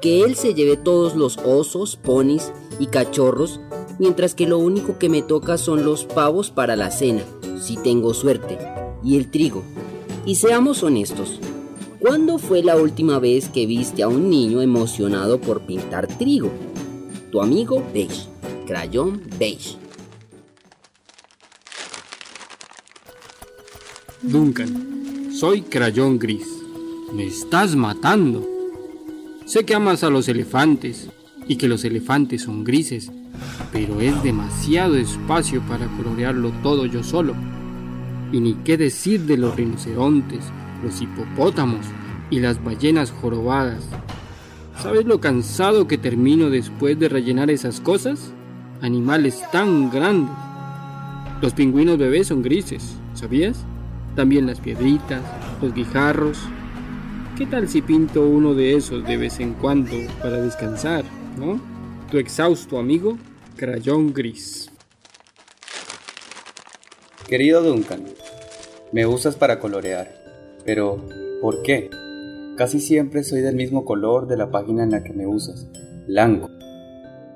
que 0.00 0.22
él 0.22 0.34
se 0.34 0.54
lleve 0.54 0.76
todos 0.76 1.14
los 1.14 1.38
osos, 1.38 1.96
ponis 1.96 2.52
y 2.78 2.86
cachorros, 2.86 3.60
mientras 3.98 4.34
que 4.34 4.46
lo 4.46 4.58
único 4.58 4.98
que 4.98 5.08
me 5.08 5.22
toca 5.22 5.58
son 5.58 5.84
los 5.84 6.04
pavos 6.04 6.50
para 6.50 6.76
la 6.76 6.90
cena, 6.90 7.22
si 7.60 7.76
tengo 7.76 8.14
suerte, 8.14 8.58
y 9.04 9.16
el 9.16 9.30
trigo. 9.30 9.62
Y 10.24 10.36
seamos 10.36 10.82
honestos, 10.82 11.38
¿cuándo 11.98 12.38
fue 12.38 12.62
la 12.62 12.76
última 12.76 13.18
vez 13.18 13.48
que 13.48 13.66
viste 13.66 14.02
a 14.02 14.08
un 14.08 14.30
niño 14.30 14.62
emocionado 14.62 15.40
por 15.40 15.62
pintar 15.62 16.06
trigo? 16.06 16.50
Tu 17.30 17.40
amigo 17.40 17.82
beige, 17.92 18.26
crayón 18.66 19.22
beige. 19.38 19.76
Duncan, 24.22 25.30
soy 25.32 25.62
crayón 25.62 26.18
gris. 26.18 26.46
Me 27.14 27.26
estás 27.26 27.74
matando. 27.74 28.59
Sé 29.50 29.64
que 29.64 29.74
amas 29.74 30.04
a 30.04 30.10
los 30.10 30.28
elefantes 30.28 31.10
y 31.48 31.56
que 31.56 31.66
los 31.66 31.84
elefantes 31.84 32.42
son 32.42 32.62
grises, 32.62 33.10
pero 33.72 34.00
es 34.00 34.22
demasiado 34.22 34.94
espacio 34.94 35.60
para 35.62 35.88
colorearlo 35.96 36.52
todo 36.62 36.86
yo 36.86 37.02
solo. 37.02 37.34
Y 38.30 38.38
ni 38.38 38.54
qué 38.62 38.76
decir 38.76 39.22
de 39.22 39.36
los 39.36 39.56
rinocerontes, 39.56 40.44
los 40.84 41.02
hipopótamos 41.02 41.84
y 42.30 42.38
las 42.38 42.62
ballenas 42.62 43.10
jorobadas. 43.10 43.82
¿Sabes 44.80 45.04
lo 45.04 45.20
cansado 45.20 45.88
que 45.88 45.98
termino 45.98 46.48
después 46.48 46.96
de 47.00 47.08
rellenar 47.08 47.50
esas 47.50 47.80
cosas? 47.80 48.32
Animales 48.80 49.42
tan 49.50 49.90
grandes. 49.90 50.36
Los 51.42 51.54
pingüinos 51.54 51.98
bebés 51.98 52.28
son 52.28 52.42
grises, 52.42 52.94
¿sabías? 53.14 53.64
También 54.14 54.46
las 54.46 54.60
piedritas, 54.60 55.22
los 55.60 55.74
guijarros, 55.74 56.38
¿Qué 57.40 57.46
tal 57.46 57.70
si 57.70 57.80
pinto 57.80 58.28
uno 58.28 58.52
de 58.52 58.76
esos 58.76 59.02
de 59.06 59.16
vez 59.16 59.40
en 59.40 59.54
cuando 59.54 59.96
para 60.20 60.42
descansar, 60.42 61.06
no? 61.38 61.58
Tu 62.10 62.18
exhausto 62.18 62.78
amigo, 62.78 63.16
Crayón 63.56 64.12
Gris. 64.12 64.70
Querido 67.26 67.62
Duncan, 67.62 68.04
me 68.92 69.06
usas 69.06 69.36
para 69.36 69.58
colorear, 69.58 70.12
pero 70.66 71.02
¿por 71.40 71.62
qué? 71.62 71.88
Casi 72.58 72.78
siempre 72.78 73.24
soy 73.24 73.40
del 73.40 73.56
mismo 73.56 73.86
color 73.86 74.26
de 74.26 74.36
la 74.36 74.50
página 74.50 74.82
en 74.82 74.90
la 74.90 75.02
que 75.02 75.14
me 75.14 75.26
usas, 75.26 75.66
blanco. 76.06 76.50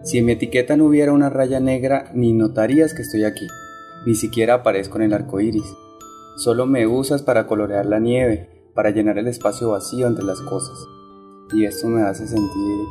Si 0.03 0.19
en 0.19 0.27
mi 0.27 0.33
etiqueta 0.33 0.77
no 0.77 0.85
hubiera 0.85 1.15
una 1.15 1.31
raya 1.31 1.61
negra, 1.61 2.11
ni 2.13 2.35
notarías 2.35 2.93
que 2.93 3.01
estoy 3.01 3.25
aquí. 3.25 3.47
Ni 4.05 4.15
siquiera 4.15 4.57
aparezco 4.57 4.99
en 4.99 5.05
el 5.05 5.15
arco 5.15 5.41
iris. 5.41 5.65
Solo 6.37 6.67
me 6.67 6.87
usas 6.87 7.23
para 7.23 7.47
colorear 7.47 7.87
la 7.87 8.01
nieve, 8.01 8.54
para 8.75 8.91
llenar 8.91 9.19
el 9.19 9.29
espacio 9.29 9.71
vacío 9.71 10.07
entre 10.07 10.25
las 10.25 10.41
cosas. 10.41 10.77
Y 11.53 11.65
esto 11.65 11.89
me 11.89 12.03
hace 12.03 12.27
sentir... 12.27 12.87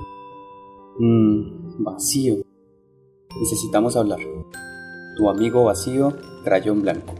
Mmm, 0.99 1.83
vacío. 1.83 2.37
Necesitamos 3.39 3.95
hablar. 3.97 4.19
Tu 5.17 5.29
amigo 5.29 5.65
vacío, 5.65 6.13
crayón 6.43 6.81
blanco. 6.81 7.13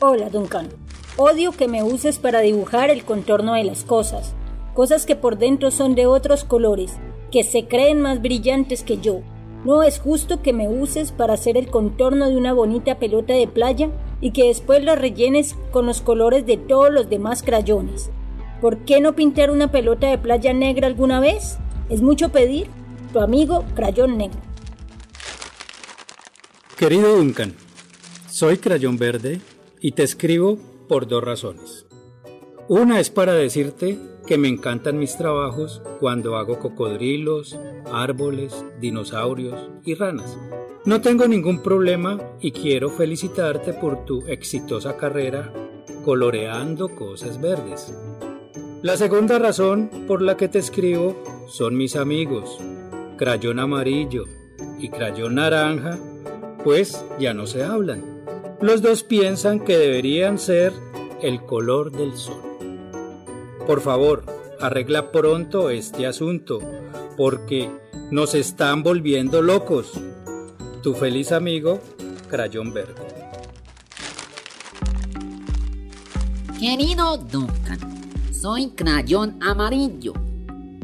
Hola, 0.00 0.30
Duncan. 0.30 0.68
Odio 1.16 1.52
que 1.52 1.68
me 1.68 1.82
uses 1.82 2.18
para 2.18 2.40
dibujar 2.40 2.90
el 2.90 3.04
contorno 3.04 3.54
de 3.54 3.64
las 3.64 3.84
cosas. 3.84 4.34
Cosas 4.74 5.04
que 5.04 5.16
por 5.16 5.38
dentro 5.38 5.70
son 5.70 5.94
de 5.94 6.06
otros 6.06 6.44
colores, 6.44 6.96
que 7.30 7.44
se 7.44 7.68
creen 7.68 8.00
más 8.00 8.22
brillantes 8.22 8.82
que 8.82 8.98
yo. 8.98 9.20
No 9.64 9.82
es 9.82 10.00
justo 10.00 10.40
que 10.40 10.54
me 10.54 10.68
uses 10.68 11.12
para 11.12 11.34
hacer 11.34 11.58
el 11.58 11.70
contorno 11.70 12.30
de 12.30 12.36
una 12.36 12.54
bonita 12.54 12.98
pelota 12.98 13.34
de 13.34 13.46
playa 13.46 13.90
y 14.20 14.32
que 14.32 14.48
después 14.48 14.84
lo 14.84 14.96
rellenes 14.96 15.56
con 15.70 15.86
los 15.86 16.00
colores 16.00 16.46
de 16.46 16.56
todos 16.56 16.92
los 16.92 17.08
demás 17.08 17.42
crayones. 17.42 18.10
¿Por 18.60 18.78
qué 18.84 19.00
no 19.00 19.14
pintar 19.14 19.50
una 19.50 19.72
pelota 19.72 20.08
de 20.08 20.18
playa 20.18 20.52
negra 20.52 20.86
alguna 20.86 21.20
vez? 21.20 21.58
¿Es 21.88 22.02
mucho 22.02 22.28
pedir? 22.30 22.68
Tu 23.12 23.20
amigo 23.20 23.64
Crayón 23.74 24.18
Negro. 24.18 24.40
Querido 26.76 27.16
Duncan, 27.16 27.54
soy 28.28 28.58
Crayón 28.58 28.96
Verde 28.96 29.40
y 29.80 29.92
te 29.92 30.02
escribo 30.02 30.58
por 30.88 31.08
dos 31.08 31.22
razones. 31.24 31.86
Una 32.72 33.00
es 33.00 33.10
para 33.10 33.32
decirte 33.32 33.98
que 34.28 34.38
me 34.38 34.46
encantan 34.46 34.96
mis 34.96 35.16
trabajos 35.16 35.82
cuando 35.98 36.36
hago 36.36 36.60
cocodrilos, 36.60 37.58
árboles, 37.92 38.64
dinosaurios 38.80 39.58
y 39.84 39.96
ranas. 39.96 40.38
No 40.84 41.00
tengo 41.00 41.26
ningún 41.26 41.64
problema 41.64 42.20
y 42.40 42.52
quiero 42.52 42.88
felicitarte 42.88 43.72
por 43.72 44.04
tu 44.04 44.24
exitosa 44.28 44.96
carrera 44.96 45.52
coloreando 46.04 46.94
cosas 46.94 47.40
verdes. 47.40 47.92
La 48.82 48.96
segunda 48.96 49.40
razón 49.40 49.90
por 50.06 50.22
la 50.22 50.36
que 50.36 50.46
te 50.46 50.60
escribo 50.60 51.20
son 51.48 51.76
mis 51.76 51.96
amigos, 51.96 52.56
crayón 53.16 53.58
amarillo 53.58 54.26
y 54.78 54.90
crayón 54.90 55.34
naranja, 55.34 55.98
pues 56.62 57.04
ya 57.18 57.34
no 57.34 57.48
se 57.48 57.64
hablan. 57.64 58.22
Los 58.60 58.80
dos 58.80 59.02
piensan 59.02 59.58
que 59.58 59.76
deberían 59.76 60.38
ser 60.38 60.72
el 61.20 61.44
color 61.44 61.90
del 61.90 62.16
sol. 62.16 62.49
Por 63.70 63.82
favor, 63.82 64.24
arregla 64.60 65.12
pronto 65.12 65.70
este 65.70 66.04
asunto, 66.04 66.58
porque 67.16 67.70
nos 68.10 68.34
están 68.34 68.82
volviendo 68.82 69.42
locos. 69.42 69.92
Tu 70.82 70.92
feliz 70.92 71.30
amigo, 71.30 71.78
Crayón 72.28 72.72
Verde. 72.74 73.00
Querido 76.58 77.16
Duncan, 77.18 77.78
soy 78.32 78.70
Crayón 78.70 79.38
Amarillo. 79.40 80.14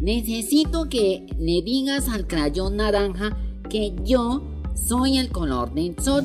Necesito 0.01 0.89
que 0.89 1.27
le 1.41 1.63
digas 1.63 2.09
al 2.09 2.29
crayón 2.29 2.77
naranja 2.77 3.37
que 3.69 3.97
yo 4.05 4.45
soy 4.77 5.19
el 5.19 5.31
color 5.31 5.75
del 5.75 5.99
sol. 5.99 6.25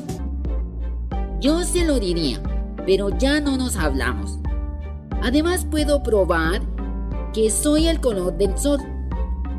Yo 1.40 1.64
se 1.64 1.84
lo 1.84 1.98
diría, 1.98 2.40
pero 2.86 3.08
ya 3.18 3.40
no 3.40 3.56
nos 3.56 3.74
hablamos. 3.74 4.41
Además 5.22 5.64
puedo 5.70 6.02
probar 6.02 6.60
que 7.32 7.50
soy 7.50 7.86
el 7.86 8.00
color 8.00 8.36
del 8.36 8.58
sol. 8.58 8.80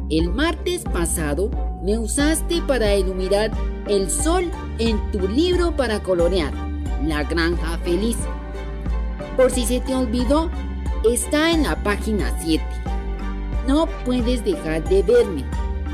El 0.09 0.29
martes 0.29 0.83
pasado 0.83 1.49
me 1.81 1.97
usaste 1.97 2.61
para 2.67 2.95
iluminar 2.95 3.51
el 3.87 4.09
sol 4.09 4.51
en 4.77 4.99
tu 5.11 5.27
libro 5.27 5.75
para 5.75 6.03
colorear, 6.03 6.53
La 7.05 7.23
Granja 7.23 7.77
Feliz. 7.79 8.17
Por 9.37 9.51
si 9.51 9.65
se 9.65 9.79
te 9.79 9.95
olvidó, 9.95 10.49
está 11.09 11.51
en 11.51 11.63
la 11.63 11.81
página 11.81 12.37
7. 12.39 12.63
No 13.67 13.87
puedes 14.05 14.43
dejar 14.43 14.83
de 14.87 15.01
verme. 15.01 15.45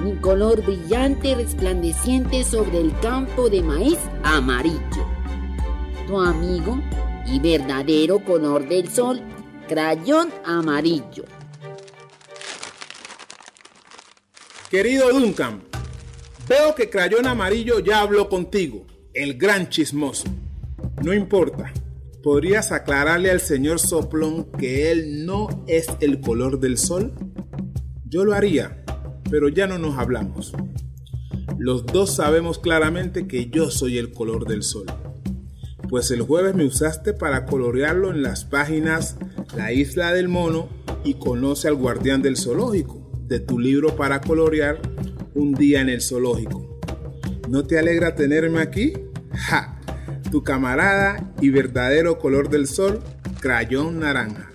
Mi 0.03 0.15
color 0.15 0.63
brillante 0.63 1.35
resplandeciente 1.35 2.43
sobre 2.43 2.79
el 2.79 2.97
campo 2.99 3.49
de 3.49 3.61
maíz 3.61 3.99
amarillo. 4.23 4.79
Tu 6.07 6.19
amigo 6.19 6.79
y 7.27 7.39
verdadero 7.39 8.19
color 8.23 8.67
del 8.67 8.89
sol, 8.89 9.21
crayón 9.69 10.33
amarillo. 10.43 11.23
Querido 14.69 15.11
Duncan, 15.11 15.69
Veo 16.49 16.73
que 16.73 16.89
Crayón 16.89 17.27
Amarillo 17.27 17.77
ya 17.77 18.01
habló 18.01 18.27
contigo, 18.27 18.87
el 19.13 19.37
gran 19.37 19.69
chismoso. 19.69 20.27
No 21.03 21.13
importa, 21.13 21.71
¿podrías 22.23 22.71
aclararle 22.71 23.29
al 23.29 23.39
señor 23.39 23.79
Soplón 23.79 24.51
que 24.57 24.91
él 24.91 25.27
no 25.27 25.63
es 25.67 25.85
el 25.99 26.19
color 26.19 26.59
del 26.59 26.79
sol? 26.79 27.13
Yo 28.05 28.25
lo 28.25 28.33
haría, 28.33 28.83
pero 29.29 29.47
ya 29.47 29.67
no 29.67 29.77
nos 29.77 29.99
hablamos. 29.99 30.51
Los 31.59 31.85
dos 31.85 32.15
sabemos 32.15 32.57
claramente 32.57 33.27
que 33.27 33.51
yo 33.51 33.69
soy 33.69 33.99
el 33.99 34.11
color 34.11 34.47
del 34.47 34.63
sol. 34.63 34.87
Pues 35.87 36.09
el 36.09 36.23
jueves 36.23 36.55
me 36.55 36.65
usaste 36.65 37.13
para 37.13 37.45
colorearlo 37.45 38.09
en 38.09 38.23
las 38.23 38.43
páginas 38.43 39.17
La 39.55 39.71
isla 39.71 40.13
del 40.13 40.27
mono 40.27 40.69
y 41.03 41.15
Conoce 41.15 41.67
al 41.67 41.75
guardián 41.75 42.21
del 42.21 42.37
zoológico, 42.37 43.09
de 43.27 43.39
tu 43.39 43.59
libro 43.59 43.95
para 43.95 44.21
colorear 44.21 44.79
un 45.33 45.53
día 45.53 45.81
en 45.81 45.89
el 45.89 46.01
zoológico. 46.01 46.79
¿No 47.47 47.65
te 47.65 47.79
alegra 47.79 48.15
tenerme 48.15 48.61
aquí? 48.61 48.93
¡Ja! 49.33 49.79
Tu 50.31 50.43
camarada 50.43 51.33
y 51.41 51.49
verdadero 51.49 52.19
color 52.19 52.49
del 52.49 52.67
sol, 52.67 53.01
crayón 53.39 53.99
naranja. 53.99 54.51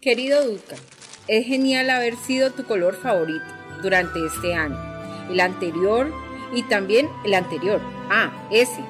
Querido 0.00 0.44
Duca, 0.44 0.74
es 1.28 1.46
genial 1.46 1.90
haber 1.90 2.16
sido 2.16 2.50
tu 2.50 2.64
color 2.64 2.96
favorito 2.96 3.44
durante 3.82 4.26
este 4.26 4.54
año, 4.54 4.76
el 5.30 5.38
anterior 5.38 6.10
y 6.52 6.64
también 6.64 7.08
el 7.24 7.34
anterior. 7.34 7.80
Ah, 8.10 8.48
ese. 8.50 8.80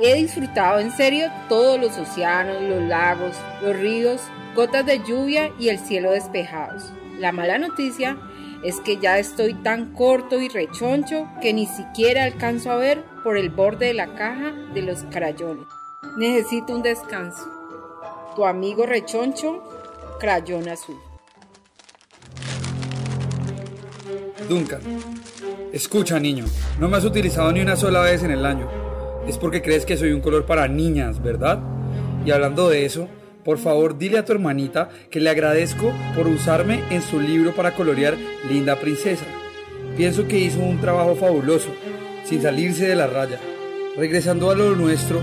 He 0.00 0.14
disfrutado 0.14 0.80
en 0.80 0.90
serio 0.90 1.30
todos 1.48 1.80
los 1.80 1.96
océanos, 1.96 2.60
los 2.62 2.82
lagos, 2.82 3.36
los 3.62 3.76
ríos, 3.76 4.20
gotas 4.54 4.84
de 4.84 4.98
lluvia 4.98 5.52
y 5.58 5.68
el 5.68 5.78
cielo 5.78 6.10
despejados. 6.10 6.92
La 7.18 7.30
mala 7.30 7.58
noticia 7.58 8.16
es 8.64 8.80
que 8.80 8.96
ya 8.96 9.18
estoy 9.18 9.54
tan 9.54 9.92
corto 9.92 10.40
y 10.40 10.48
rechoncho 10.48 11.28
que 11.40 11.52
ni 11.52 11.66
siquiera 11.66 12.24
alcanzo 12.24 12.72
a 12.72 12.76
ver 12.76 13.04
por 13.22 13.36
el 13.36 13.50
borde 13.50 13.86
de 13.86 13.94
la 13.94 14.14
caja 14.16 14.52
de 14.74 14.82
los 14.82 15.04
crayones. 15.04 15.66
Necesito 16.16 16.74
un 16.74 16.82
descanso. 16.82 17.46
Tu 18.34 18.44
amigo 18.44 18.86
rechoncho, 18.86 19.62
crayón 20.18 20.68
azul. 20.68 20.96
Duncan, 24.48 24.80
escucha 25.72 26.18
niño, 26.18 26.46
no 26.80 26.88
me 26.88 26.96
has 26.96 27.04
utilizado 27.04 27.52
ni 27.52 27.60
una 27.60 27.76
sola 27.76 28.00
vez 28.00 28.22
en 28.24 28.32
el 28.32 28.44
año. 28.44 28.83
Es 29.26 29.38
porque 29.38 29.62
crees 29.62 29.86
que 29.86 29.96
soy 29.96 30.12
un 30.12 30.20
color 30.20 30.44
para 30.44 30.68
niñas, 30.68 31.22
¿verdad? 31.22 31.58
Y 32.26 32.30
hablando 32.30 32.68
de 32.68 32.84
eso, 32.84 33.08
por 33.42 33.58
favor 33.58 33.96
dile 33.96 34.18
a 34.18 34.24
tu 34.24 34.32
hermanita 34.32 34.90
que 35.10 35.20
le 35.20 35.30
agradezco 35.30 35.92
por 36.14 36.26
usarme 36.26 36.82
en 36.90 37.00
su 37.00 37.18
libro 37.20 37.54
para 37.54 37.74
colorear 37.74 38.16
Linda 38.50 38.76
Princesa. 38.76 39.24
Pienso 39.96 40.28
que 40.28 40.38
hizo 40.38 40.60
un 40.60 40.78
trabajo 40.78 41.14
fabuloso, 41.14 41.68
sin 42.24 42.42
salirse 42.42 42.86
de 42.86 42.96
la 42.96 43.06
raya. 43.06 43.40
Regresando 43.96 44.50
a 44.50 44.54
lo 44.54 44.74
nuestro, 44.76 45.20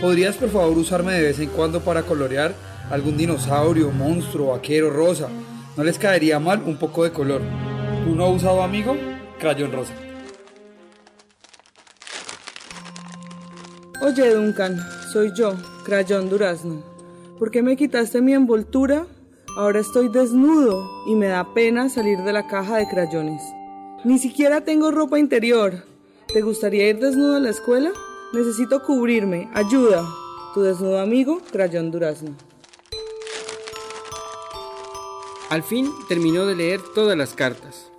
¿podrías 0.00 0.36
por 0.36 0.48
favor 0.48 0.78
usarme 0.78 1.12
de 1.12 1.22
vez 1.22 1.38
en 1.38 1.50
cuando 1.50 1.80
para 1.80 2.02
colorear 2.02 2.54
algún 2.90 3.18
dinosaurio, 3.18 3.90
monstruo, 3.90 4.52
vaquero, 4.52 4.88
rosa? 4.88 5.28
No 5.76 5.84
les 5.84 5.98
caería 5.98 6.38
mal 6.38 6.62
un 6.64 6.76
poco 6.76 7.04
de 7.04 7.12
color. 7.12 7.42
¿Tu 8.04 8.14
no 8.14 8.30
usado 8.30 8.62
amigo? 8.62 8.96
Crayón 9.38 9.72
rosa. 9.72 9.92
Oye, 14.04 14.34
Duncan, 14.34 14.80
soy 15.12 15.32
yo, 15.32 15.54
Crayón 15.84 16.28
Durazno. 16.28 16.82
¿Por 17.38 17.52
qué 17.52 17.62
me 17.62 17.76
quitaste 17.76 18.20
mi 18.20 18.34
envoltura? 18.34 19.06
Ahora 19.56 19.78
estoy 19.78 20.08
desnudo 20.08 21.06
y 21.06 21.14
me 21.14 21.28
da 21.28 21.54
pena 21.54 21.88
salir 21.88 22.18
de 22.18 22.32
la 22.32 22.48
caja 22.48 22.78
de 22.78 22.88
crayones. 22.88 23.40
Ni 24.02 24.18
siquiera 24.18 24.62
tengo 24.62 24.90
ropa 24.90 25.20
interior. 25.20 25.84
¿Te 26.26 26.42
gustaría 26.42 26.88
ir 26.88 26.98
desnudo 26.98 27.36
a 27.36 27.38
la 27.38 27.50
escuela? 27.50 27.92
Necesito 28.32 28.82
cubrirme. 28.82 29.48
Ayuda. 29.54 30.04
Tu 30.52 30.62
desnudo 30.62 30.98
amigo, 30.98 31.40
Crayón 31.52 31.92
Durazno. 31.92 32.34
Al 35.48 35.62
fin 35.62 35.88
terminó 36.08 36.44
de 36.44 36.56
leer 36.56 36.80
todas 36.92 37.16
las 37.16 37.34
cartas. 37.34 37.92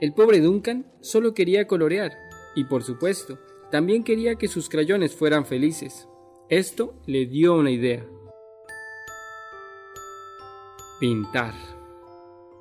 El 0.00 0.14
pobre 0.14 0.40
Duncan 0.40 0.86
solo 1.02 1.34
quería 1.34 1.66
colorear 1.66 2.12
y 2.54 2.64
por 2.64 2.82
supuesto 2.82 3.38
también 3.70 4.04
quería 4.04 4.36
que 4.36 4.48
sus 4.48 4.68
crayones 4.68 5.14
fueran 5.14 5.44
felices. 5.44 6.08
Esto 6.48 6.94
le 7.06 7.26
dio 7.26 7.54
una 7.54 7.70
idea. 7.70 8.06
Pintar. 11.00 11.54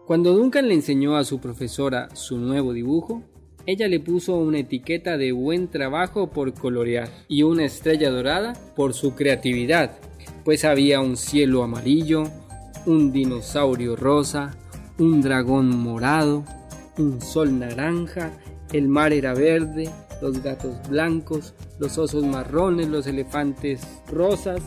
Cuando 0.05 0.33
Duncan 0.33 0.67
le 0.67 0.73
enseñó 0.73 1.15
a 1.15 1.23
su 1.23 1.39
profesora 1.39 2.09
su 2.15 2.37
nuevo 2.37 2.73
dibujo, 2.73 3.23
ella 3.65 3.87
le 3.87 3.99
puso 3.99 4.35
una 4.35 4.59
etiqueta 4.59 5.17
de 5.17 5.31
buen 5.31 5.69
trabajo 5.69 6.29
por 6.29 6.53
colorear 6.53 7.09
y 7.27 7.43
una 7.43 7.65
estrella 7.65 8.11
dorada 8.11 8.53
por 8.75 8.93
su 8.93 9.15
creatividad, 9.15 9.97
pues 10.43 10.65
había 10.65 11.01
un 11.01 11.17
cielo 11.17 11.63
amarillo, 11.63 12.25
un 12.85 13.11
dinosaurio 13.11 13.95
rosa, 13.95 14.55
un 14.99 15.21
dragón 15.21 15.69
morado, 15.69 16.45
un 16.99 17.19
sol 17.21 17.57
naranja, 17.57 18.31
el 18.71 18.87
mar 18.87 19.13
era 19.13 19.33
verde, 19.33 19.89
los 20.21 20.41
gatos 20.41 20.75
blancos, 20.89 21.53
los 21.79 21.97
osos 21.97 22.23
marrones, 22.23 22.87
los 22.87 23.07
elefantes 23.07 23.81
rosas, 24.11 24.61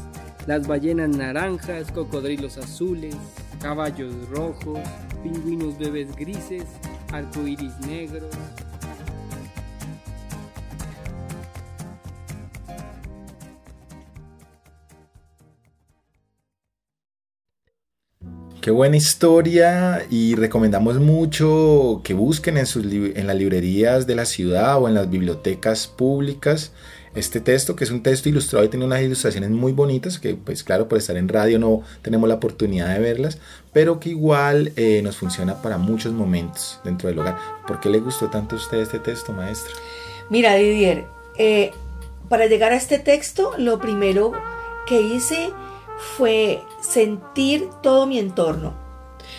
las 0.47 0.67
ballenas 0.67 1.11
naranjas, 1.11 1.91
cocodrilos 1.93 2.59
azules, 2.59 3.17
caballos 3.61 4.15
rojos, 4.31 4.81
pingüinos 5.23 5.79
bebés 5.79 6.15
grises, 6.17 6.65
arcoíris 7.13 7.79
negros. 7.81 8.35
Qué 18.69 18.73
buena 18.73 18.99
historia 18.99 20.05
y 20.11 20.35
recomendamos 20.35 21.01
mucho 21.01 22.03
que 22.05 22.13
busquen 22.13 22.59
en, 22.59 22.67
sus 22.67 22.85
en 22.85 23.27
las 23.27 23.35
librerías 23.35 24.07
de 24.07 24.15
la 24.15 24.27
ciudad 24.27 24.77
o 24.77 24.89
en 24.89 24.93
las 24.93 25.09
bibliotecas 25.09 25.87
públicas 25.87 26.73
este 27.15 27.41
texto, 27.41 27.75
que 27.75 27.85
es 27.85 27.91
un 27.91 28.03
texto 28.03 28.29
ilustrado 28.29 28.67
y 28.67 28.69
tiene 28.69 28.85
unas 28.85 29.01
ilustraciones 29.01 29.49
muy 29.49 29.73
bonitas, 29.73 30.19
que 30.19 30.35
pues 30.35 30.63
claro, 30.65 30.87
por 30.87 30.99
estar 30.99 31.17
en 31.17 31.31
radio 31.31 31.59
no 31.59 31.81
tenemos 32.03 32.29
la 32.29 32.35
oportunidad 32.35 32.93
de 32.93 33.01
verlas, 33.01 33.39
pero 33.73 34.01
que 34.01 34.11
igual 34.11 34.71
eh, 34.77 35.01
nos 35.03 35.17
funciona 35.17 35.63
para 35.63 35.79
muchos 35.79 36.13
momentos 36.13 36.79
dentro 36.85 37.09
del 37.09 37.21
hogar. 37.21 37.39
¿Por 37.67 37.81
qué 37.81 37.89
le 37.89 38.01
gustó 38.01 38.29
tanto 38.29 38.57
a 38.57 38.59
usted 38.59 38.83
este 38.83 38.99
texto, 38.99 39.33
maestra? 39.33 39.73
Mira, 40.29 40.57
Didier, 40.57 41.07
eh, 41.39 41.71
para 42.29 42.45
llegar 42.45 42.73
a 42.73 42.77
este 42.77 42.99
texto, 42.99 43.53
lo 43.57 43.79
primero 43.79 44.33
que 44.87 45.01
hice 45.01 45.55
fue 45.99 46.63
sentir 46.81 47.69
todo 47.83 48.07
mi 48.07 48.19
entorno, 48.19 48.73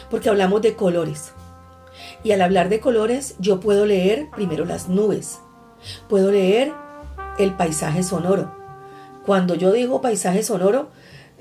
porque 0.09 0.29
hablamos 0.29 0.61
de 0.61 0.75
colores. 0.75 1.33
Y 2.23 2.31
al 2.31 2.41
hablar 2.41 2.69
de 2.69 2.79
colores, 2.79 3.35
yo 3.39 3.59
puedo 3.59 3.85
leer 3.85 4.29
primero 4.35 4.65
las 4.65 4.89
nubes, 4.89 5.39
puedo 6.07 6.31
leer 6.31 6.73
el 7.37 7.53
paisaje 7.53 8.03
sonoro. 8.03 8.51
Cuando 9.25 9.55
yo 9.55 9.71
digo 9.71 10.01
paisaje 10.01 10.43
sonoro, 10.43 10.89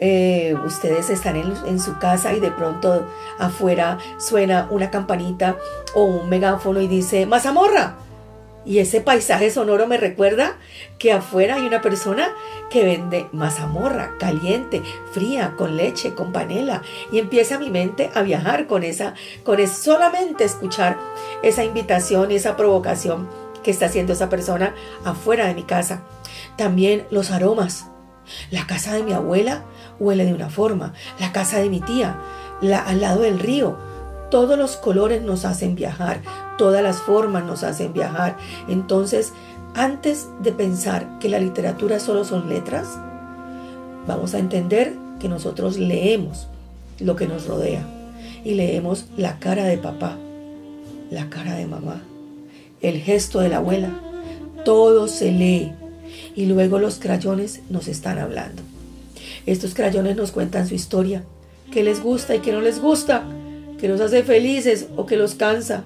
eh, 0.01 0.55
ustedes 0.65 1.11
están 1.11 1.35
en, 1.35 1.53
en, 1.67 1.81
su 1.81 1.99
casa 1.99 2.33
y 2.33 2.39
de 2.39 2.53
pronto 2.53 3.05
afuera 3.41 3.99
suena 4.19 4.69
una 4.71 4.93
campanita 4.93 5.57
o 5.95 6.05
un 6.05 6.29
megáfono 6.29 6.81
y 6.81 6.87
dice 6.87 7.27
mazamorra. 7.27 7.97
Y 8.69 8.81
ese 8.81 9.01
paisaje 9.01 9.51
sonoro 9.51 9.87
me 9.87 9.97
recuerda 9.97 10.59
que 10.99 11.11
afuera 11.11 11.55
hay 11.55 11.67
una 11.67 11.81
persona 11.81 12.29
que 12.69 12.85
vende 12.85 13.27
mazamorra 13.33 14.19
caliente, 14.19 14.83
fría, 15.11 15.55
con 15.57 15.79
leche, 15.79 16.13
con 16.13 16.33
panela. 16.33 16.83
Y 17.11 17.19
empieza 17.19 17.59
mi 17.59 17.71
mente 17.71 18.11
a 18.15 18.21
viajar 18.21 18.67
con 18.67 18.85
esa, 18.85 19.15
con 19.43 19.67
solamente 19.67 20.45
escuchar 20.45 20.99
esa 21.43 21.65
invitación 21.65 22.31
esa 22.31 22.59
provocación 22.59 23.27
que 23.63 23.71
está 23.71 23.87
haciendo 23.87 24.13
esa 24.13 24.29
persona 24.29 24.75
afuera 25.03 25.47
de 25.47 25.55
mi 25.55 25.63
casa. 25.63 26.03
También 26.59 27.07
los 27.11 27.31
aromas. 27.31 27.87
La 28.51 28.67
casa 28.67 28.93
de 28.93 29.03
mi 29.03 29.15
abuela 29.15 29.65
huele 29.99 30.27
de 30.27 30.35
una 30.35 30.51
forma, 30.51 30.93
la 31.19 31.33
casa 31.33 31.59
de 31.59 31.71
mi 31.71 31.81
tía, 31.81 32.21
la, 32.61 32.81
al 32.81 33.01
lado 33.01 33.23
del 33.23 33.39
río. 33.39 33.79
Todos 34.31 34.59
los 34.59 34.77
colores 34.77 35.23
nos 35.23 35.47
hacen 35.47 35.75
viajar, 35.75 36.21
todas 36.59 36.83
las 36.83 36.99
formas 36.99 37.45
nos 37.45 37.63
hacen 37.63 37.95
viajar. 37.95 38.37
Entonces, 38.69 39.33
antes 39.75 40.29
de 40.43 40.53
pensar 40.53 41.19
que 41.21 41.31
la 41.31 41.39
literatura 41.39 42.01
solo 42.01 42.25
son 42.25 42.51
letras, 42.51 42.99
vamos 44.07 44.35
a 44.35 44.39
entender 44.39 44.95
que 45.19 45.29
nosotros 45.29 45.79
leemos 45.79 46.49
lo 47.01 47.17
que 47.17 47.27
nos 47.27 47.47
rodea. 47.47 47.87
Y 48.45 48.55
leemos 48.55 49.07
la 49.17 49.39
cara 49.39 49.65
de 49.65 49.79
papá, 49.79 50.17
la 51.11 51.29
cara 51.29 51.55
de 51.55 51.67
mamá, 51.67 52.03
el 52.81 52.99
gesto 52.99 53.41
de 53.41 53.49
la 53.49 53.57
abuela, 53.57 53.91
todo 54.65 55.09
se 55.09 55.33
lee. 55.33 55.73
Y 56.37 56.47
luego 56.47 56.79
los 56.79 56.99
crayones 56.99 57.61
nos 57.69 57.89
están 57.89 58.19
hablando. 58.19 58.63
Estos 59.45 59.75
crayones 59.75 60.17
nos 60.17 60.31
cuentan 60.31 60.69
su 60.69 60.75
historia, 60.75 61.25
qué 61.73 61.83
les 61.83 62.03
gusta 62.03 62.35
y 62.35 62.41
qué 62.41 62.53
no 62.53 62.61
les 62.61 62.81
gusta, 62.81 63.25
qué 63.79 63.89
nos 63.89 64.01
hace 64.01 64.23
felices 64.23 64.89
o 64.97 65.07
qué 65.07 65.17
los 65.17 65.35
cansa, 65.35 65.85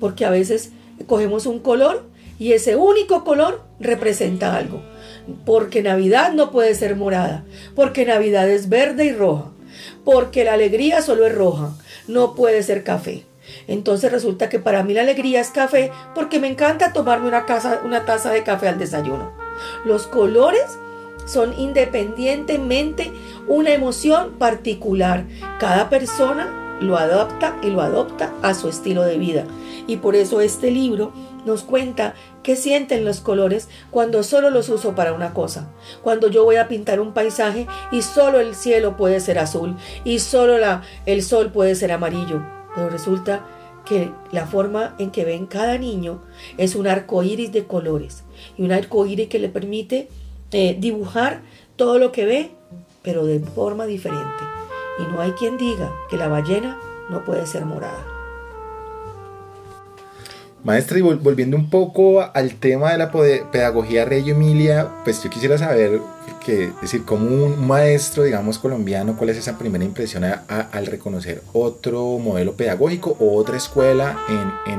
porque 0.00 0.24
a 0.24 0.30
veces 0.30 0.70
cogemos 1.06 1.46
un 1.46 1.60
color 1.60 2.04
y 2.38 2.52
ese 2.52 2.76
único 2.76 3.24
color 3.24 3.62
representa 3.80 4.56
algo, 4.56 4.82
porque 5.44 5.82
Navidad 5.82 6.32
no 6.32 6.50
puede 6.50 6.74
ser 6.74 6.96
morada, 6.96 7.44
porque 7.74 8.04
Navidad 8.04 8.48
es 8.48 8.68
verde 8.68 9.06
y 9.06 9.12
roja, 9.12 9.50
porque 10.04 10.44
la 10.44 10.54
alegría 10.54 11.02
solo 11.02 11.26
es 11.26 11.34
roja, 11.34 11.72
no 12.06 12.34
puede 12.34 12.62
ser 12.62 12.84
café. 12.84 13.24
Entonces 13.66 14.12
resulta 14.12 14.48
que 14.48 14.58
para 14.58 14.82
mí 14.82 14.94
la 14.94 15.00
alegría 15.02 15.40
es 15.40 15.50
café 15.50 15.90
porque 16.14 16.38
me 16.38 16.48
encanta 16.48 16.92
tomarme 16.92 17.28
una, 17.28 17.44
una 17.84 18.04
taza 18.04 18.30
de 18.30 18.42
café 18.42 18.68
al 18.68 18.78
desayuno. 18.78 19.32
Los 19.84 20.06
colores 20.06 20.78
son 21.26 21.58
independientemente 21.58 23.12
una 23.46 23.72
emoción 23.72 24.32
particular. 24.38 25.24
Cada 25.58 25.88
persona 25.88 26.67
lo 26.80 26.96
adapta 26.96 27.56
y 27.62 27.70
lo 27.70 27.80
adopta 27.80 28.32
a 28.42 28.54
su 28.54 28.68
estilo 28.68 29.02
de 29.02 29.18
vida. 29.18 29.44
Y 29.86 29.96
por 29.96 30.14
eso 30.14 30.40
este 30.40 30.70
libro 30.70 31.12
nos 31.44 31.62
cuenta 31.62 32.14
qué 32.42 32.56
sienten 32.56 33.04
los 33.04 33.20
colores 33.20 33.68
cuando 33.90 34.22
solo 34.22 34.50
los 34.50 34.68
uso 34.68 34.94
para 34.94 35.12
una 35.12 35.32
cosa. 35.32 35.70
Cuando 36.02 36.28
yo 36.28 36.44
voy 36.44 36.56
a 36.56 36.68
pintar 36.68 37.00
un 37.00 37.12
paisaje 37.12 37.66
y 37.90 38.02
solo 38.02 38.40
el 38.40 38.54
cielo 38.54 38.96
puede 38.96 39.20
ser 39.20 39.38
azul 39.38 39.76
y 40.04 40.18
solo 40.18 40.56
el 41.06 41.22
sol 41.22 41.50
puede 41.52 41.74
ser 41.74 41.92
amarillo. 41.92 42.42
Pero 42.74 42.90
resulta 42.90 43.46
que 43.84 44.12
la 44.32 44.46
forma 44.46 44.94
en 44.98 45.10
que 45.10 45.24
ven 45.24 45.46
cada 45.46 45.78
niño 45.78 46.22
es 46.58 46.74
un 46.74 46.86
arco 46.86 47.22
iris 47.22 47.52
de 47.52 47.64
colores 47.64 48.24
y 48.58 48.62
un 48.62 48.72
arco 48.72 49.06
iris 49.06 49.28
que 49.28 49.38
le 49.38 49.48
permite 49.48 50.08
eh, 50.52 50.76
dibujar 50.78 51.40
todo 51.76 51.98
lo 51.98 52.12
que 52.12 52.26
ve, 52.26 52.50
pero 53.02 53.24
de 53.24 53.40
forma 53.40 53.86
diferente. 53.86 54.57
Y 54.98 55.04
no 55.04 55.20
hay 55.20 55.32
quien 55.32 55.56
diga 55.56 55.92
que 56.08 56.16
la 56.16 56.28
ballena 56.28 56.78
no 57.08 57.24
puede 57.24 57.46
ser 57.46 57.64
morada. 57.64 58.04
Maestra, 60.64 60.98
y 60.98 61.02
volviendo 61.02 61.56
un 61.56 61.70
poco 61.70 62.20
al 62.20 62.56
tema 62.56 62.90
de 62.90 62.98
la 62.98 63.12
pedagogía 63.12 64.04
Reggio 64.04 64.34
Emilia, 64.34 64.88
pues 65.04 65.22
yo 65.22 65.30
quisiera 65.30 65.56
saber, 65.56 66.00
que, 66.44 66.72
decir, 66.82 67.04
como 67.04 67.26
un 67.26 67.66
maestro, 67.66 68.24
digamos, 68.24 68.58
colombiano, 68.58 69.16
¿cuál 69.16 69.30
es 69.30 69.38
esa 69.38 69.56
primera 69.56 69.84
impresión 69.84 70.24
al 70.24 70.86
reconocer 70.86 71.42
otro 71.52 72.18
modelo 72.18 72.54
pedagógico 72.54 73.16
o 73.20 73.36
otra 73.36 73.56
escuela 73.56 74.18
en, 74.66 74.78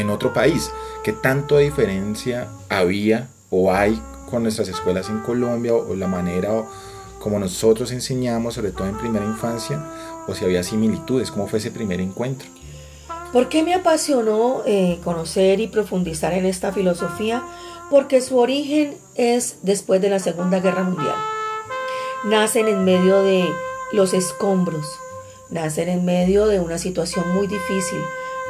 en, 0.00 0.10
otro 0.10 0.34
país? 0.34 0.70
¿Qué 1.02 1.12
tanto 1.14 1.56
diferencia 1.56 2.48
había 2.68 3.28
o 3.48 3.72
hay 3.72 4.00
con 4.30 4.42
nuestras 4.42 4.68
escuelas 4.68 5.08
en 5.08 5.20
Colombia 5.20 5.74
o, 5.74 5.94
la 5.94 6.08
manera 6.08 6.50
como 7.20 7.38
nosotros 7.38 7.92
enseñamos, 7.92 8.54
sobre 8.54 8.72
todo 8.72 8.88
en 8.88 8.98
primera 8.98 9.24
infancia, 9.24 9.84
o 10.26 10.34
si 10.34 10.44
había 10.44 10.64
similitudes? 10.64 11.30
¿Cómo 11.30 11.46
fue 11.46 11.58
ese 11.60 11.70
primer 11.70 12.00
encuentro? 12.00 12.48
¿Por 13.32 13.48
qué 13.48 13.62
me 13.62 13.74
apasionó 13.74 14.62
eh, 14.66 14.98
conocer 15.04 15.60
y 15.60 15.68
profundizar 15.68 16.32
en 16.32 16.46
esta 16.46 16.72
filosofía? 16.72 17.44
Porque 17.90 18.20
su 18.22 18.38
origen 18.38 18.96
es 19.14 19.58
después 19.62 20.00
de 20.00 20.10
la 20.10 20.18
Segunda 20.18 20.60
Guerra 20.60 20.82
Mundial. 20.82 21.14
Nacen 22.24 22.66
en 22.66 22.84
medio 22.84 23.22
de 23.22 23.48
los 23.92 24.14
escombros, 24.14 24.86
nacen 25.50 25.88
en 25.88 26.04
medio 26.04 26.46
de 26.46 26.58
una 26.58 26.78
situación 26.78 27.32
muy 27.34 27.46
difícil. 27.46 28.00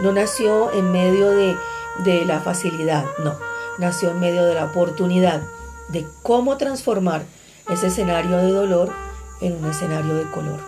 No 0.00 0.12
nació 0.12 0.72
en 0.72 0.92
medio 0.92 1.30
de, 1.30 1.56
de 2.04 2.24
la 2.24 2.40
facilidad, 2.40 3.04
no, 3.22 3.37
nació 3.78 4.11
en 4.11 4.20
medio 4.20 4.44
de 4.44 4.54
la 4.54 4.66
oportunidad 4.66 5.42
de 5.88 6.06
cómo 6.22 6.56
transformar 6.56 7.24
ese 7.68 7.88
escenario 7.88 8.37
de 8.38 8.53
dolor 8.53 8.92
en 9.40 9.57
un 9.57 9.70
escenario 9.70 10.14
de 10.14 10.31
color. 10.31 10.61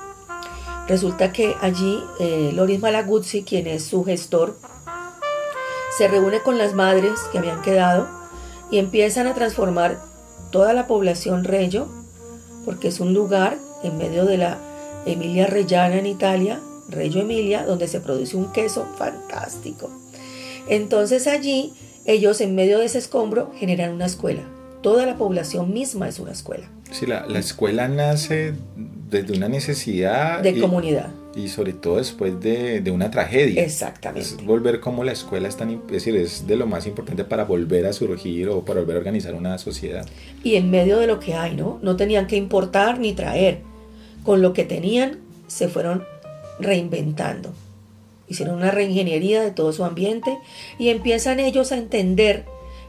Resulta 0.89 1.33
que 1.33 1.55
allí 1.61 2.03
eh, 2.19 2.51
Loris 2.55 2.81
Malaguzzi, 2.81 3.45
quien 3.45 3.67
es 3.67 3.85
su 3.85 4.05
gestor, 4.05 4.57
se 5.97 6.09
reúne 6.09 6.41
con 6.41 6.59
las 6.59 6.75
madres 6.75 7.21
que 7.31 7.39
habían 7.39 7.63
quedado 7.63 8.09
y 8.71 8.79
empiezan 8.79 9.27
a 9.27 9.35
transformar 9.35 10.01
toda 10.51 10.73
la 10.73 10.87
población 10.87 11.45
Reggio, 11.45 11.87
porque 12.65 12.89
es 12.89 13.01
un 13.01 13.15
lugar 13.15 13.59
en 13.83 13.99
medio 13.99 14.25
de 14.25 14.39
la 14.39 14.59
Emilia 15.07 15.47
Reggiana 15.47 15.97
en 15.97 16.07
Italia, 16.07 16.61
Reggio 16.89 17.23
Emilia, 17.23 17.65
donde 17.65 17.89
se 17.89 18.01
produce 18.01 18.37
un 18.37 18.53
queso 18.53 18.87
fantástico. 18.97 19.91
Entonces 20.69 21.27
allí 21.27 21.75
ellos 22.05 22.41
en 22.41 22.55
medio 22.55 22.79
de 22.79 22.87
ese 22.87 22.99
escombro 22.99 23.53
generan 23.57 23.93
una 23.93 24.07
escuela. 24.07 24.43
Toda 24.83 25.07
la 25.07 25.17
población 25.17 25.73
misma 25.73 26.09
es 26.09 26.19
una 26.19 26.33
escuela. 26.33 26.69
Sí, 26.93 27.07
la, 27.07 27.27
la 27.27 27.39
escuela 27.39 27.89
nace 27.89 28.55
desde 29.13 29.37
una 29.37 29.49
necesidad. 29.49 30.41
De 30.41 30.59
comunidad. 30.59 31.11
Y 31.37 31.49
sobre 31.49 31.73
todo 31.73 31.97
después 31.97 32.41
de, 32.41 32.81
de 32.81 32.91
una 32.91 33.11
tragedia. 33.11 33.63
Exactamente. 33.63 34.29
Es 34.29 34.45
volver 34.45 34.81
como 34.81 35.05
la 35.05 35.13
escuela 35.13 35.49
es 35.49 35.57
tan, 35.57 35.71
es 35.71 35.93
decir, 35.93 36.17
es 36.17 36.47
de 36.47 36.57
lo 36.57 36.67
más 36.67 36.87
importante 36.87 37.25
para 37.25 37.45
volver 37.45 37.87
a 37.87 37.93
surgir 37.93 38.49
o 38.49 38.65
para 38.65 38.81
volver 38.81 38.97
a 38.97 38.99
organizar 38.99 39.35
una 39.35 39.57
sociedad. 39.59 40.07
Y 40.43 40.57
en 40.57 40.71
medio 40.71 40.99
de 40.99 41.07
lo 41.07 41.21
que 41.21 41.35
hay, 41.35 41.55
¿no? 41.55 41.79
No 41.83 41.97
tenían 41.97 42.27
que 42.27 42.37
importar 42.37 42.99
ni 42.99 43.13
traer. 43.13 43.61
Con 44.25 44.43
lo 44.43 44.53
que 44.53 44.65
tenían, 44.65 45.19
se 45.47 45.69
fueron 45.69 46.05
reinventando. 46.59 47.53
Hicieron 48.29 48.57
una 48.57 48.71
reingeniería 48.71 49.43
de 49.43 49.51
todo 49.51 49.73
su 49.73 49.85
ambiente 49.85 50.39
y 50.79 50.89
empiezan 50.89 51.41
ellos 51.41 51.73
a 51.73 51.77
entender 51.77 52.45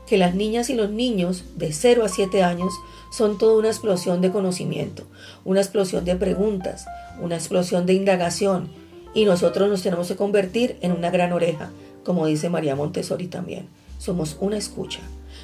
que 0.08 0.18
las 0.18 0.36
niñas 0.36 0.70
y 0.70 0.74
los 0.74 0.90
niños 0.90 1.44
de 1.56 1.72
0 1.72 2.04
a 2.06 2.10
7 2.10 2.44
años 2.44 2.74
son 3.14 3.38
toda 3.38 3.60
una 3.60 3.68
explosión 3.68 4.22
de 4.22 4.32
conocimiento, 4.32 5.04
una 5.46 5.62
explosión 5.62 6.04
de 6.04 6.16
preguntas, 6.16 6.88
una 7.22 7.36
explosión 7.36 7.86
de 7.86 7.94
indagación, 7.94 8.70
y 9.14 9.26
nosotros 9.26 9.70
nos 9.70 9.84
tenemos 9.84 10.08
que 10.08 10.16
convertir 10.16 10.78
en 10.82 10.92
una 10.94 11.12
gran 11.12 11.32
oreja, 11.32 11.70
como 12.04 12.26
dice 12.26 12.50
María 12.50 12.76
Montessori 12.76 13.28
también. 13.28 13.68
Somos 14.00 14.36
una 14.40 14.58
escucha, 14.58 15.02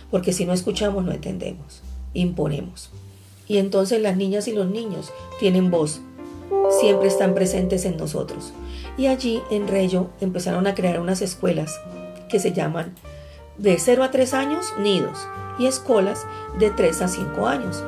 porque 0.09 0.33
si 0.33 0.45
no 0.45 0.53
escuchamos 0.53 1.05
no 1.05 1.11
entendemos, 1.11 1.83
imponemos. 2.15 2.89
Y 3.47 3.57
entonces 3.57 4.01
las 4.01 4.17
niñas 4.17 4.47
y 4.47 4.53
los 4.53 4.67
niños 4.67 5.11
tienen 5.39 5.69
voz, 5.69 6.01
siempre 6.81 7.07
están 7.07 7.35
presentes 7.35 7.85
en 7.85 7.97
nosotros. 7.97 8.51
Y 8.97 9.05
allí 9.05 9.43
en 9.51 9.67
Reyo 9.67 10.09
empezaron 10.21 10.65
a 10.65 10.73
crear 10.73 10.99
unas 10.99 11.21
escuelas 11.21 11.79
que 12.29 12.39
se 12.39 12.51
llaman 12.51 12.95
de 13.59 13.77
0 13.77 14.03
a 14.03 14.11
3 14.11 14.33
años, 14.33 14.73
nidos, 14.79 15.27
y 15.57 15.67
escuelas 15.67 16.25
de 16.57 16.71
3 16.71 17.01
a 17.01 17.07
5 17.07 17.47
años. 17.47 17.83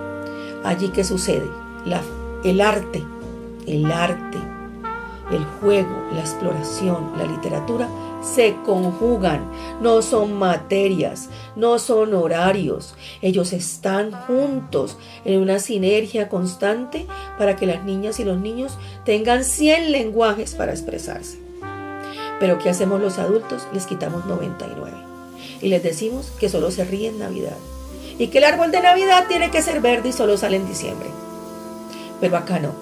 Allí 0.63 0.89
que 0.89 1.03
sucede, 1.03 1.49
el 2.43 2.61
arte, 2.61 3.03
el 3.65 3.91
arte, 3.91 4.37
el 5.31 5.45
juego, 5.59 6.03
la 6.13 6.19
exploración, 6.19 7.11
la 7.17 7.25
literatura 7.25 7.87
se 8.21 8.55
conjugan, 8.65 9.49
no 9.81 10.01
son 10.01 10.33
materias, 10.37 11.29
no 11.55 11.79
son 11.79 12.13
horarios, 12.13 12.93
ellos 13.21 13.51
están 13.53 14.11
juntos 14.11 14.97
en 15.25 15.41
una 15.41 15.59
sinergia 15.59 16.29
constante 16.29 17.07
para 17.37 17.55
que 17.55 17.65
las 17.65 17.83
niñas 17.83 18.19
y 18.19 18.23
los 18.23 18.37
niños 18.37 18.77
tengan 19.05 19.43
100 19.43 19.91
lenguajes 19.91 20.53
para 20.53 20.71
expresarse. 20.71 21.39
Pero 22.39 22.57
¿qué 22.59 22.69
hacemos 22.69 23.01
los 23.01 23.17
adultos? 23.17 23.67
Les 23.73 23.85
quitamos 23.85 24.25
99 24.25 25.10
y 25.61 25.69
les 25.69 25.83
decimos 25.83 26.31
que 26.39 26.49
solo 26.49 26.71
se 26.71 26.83
ríe 26.83 27.09
en 27.09 27.19
Navidad 27.19 27.57
y 28.17 28.27
que 28.27 28.39
el 28.39 28.43
árbol 28.43 28.71
de 28.71 28.81
Navidad 28.81 29.25
tiene 29.27 29.51
que 29.51 29.61
ser 29.61 29.81
verde 29.81 30.09
y 30.09 30.13
solo 30.13 30.37
sale 30.37 30.57
en 30.57 30.67
diciembre. 30.67 31.09
Pero 32.19 32.37
acá 32.37 32.59
no. 32.59 32.73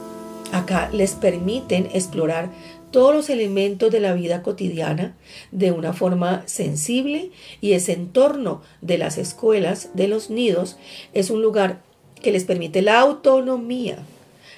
Acá 0.52 0.90
les 0.92 1.14
permiten 1.14 1.90
explorar 1.94 2.50
todos 2.92 3.14
los 3.14 3.30
elementos 3.30 3.92
de 3.92 4.00
la 4.00 4.14
vida 4.14 4.42
cotidiana 4.42 5.16
de 5.52 5.72
una 5.72 5.94
forma 5.94 6.44
sensible 6.48 7.32
y 7.62 7.74
ese 7.74 7.94
entorno 7.94 8.62
de 8.82 8.98
las 8.98 9.18
escuelas, 9.18 9.90
de 9.94 10.08
los 10.08 10.30
nidos, 10.30 10.78
es 11.14 11.30
un 11.30 11.42
lugar 11.42 11.82
que 12.22 12.32
les 12.32 12.46
permite 12.46 12.82
la 12.82 13.00
autonomía, 13.00 14.00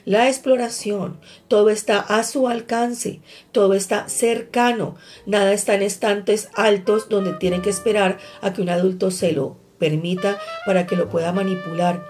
la 0.06 0.28
exploración, 0.28 1.20
todo 1.48 1.70
está 1.70 2.00
a 2.00 2.24
su 2.24 2.48
alcance, 2.48 3.22
todo 3.52 3.74
está 3.74 4.10
cercano, 4.10 4.96
nada 5.26 5.54
está 5.54 5.76
en 5.76 5.82
estantes 5.82 6.50
altos 6.56 7.10
donde 7.10 7.34
tienen 7.34 7.62
que 7.62 7.70
esperar 7.70 8.18
a 8.42 8.54
que 8.54 8.62
un 8.62 8.70
adulto 8.70 9.12
se 9.12 9.32
lo 9.32 9.58
permita 9.78 10.40
para 10.66 10.86
que 10.86 10.96
lo 10.96 11.10
pueda 11.10 11.32
manipular. 11.32 12.06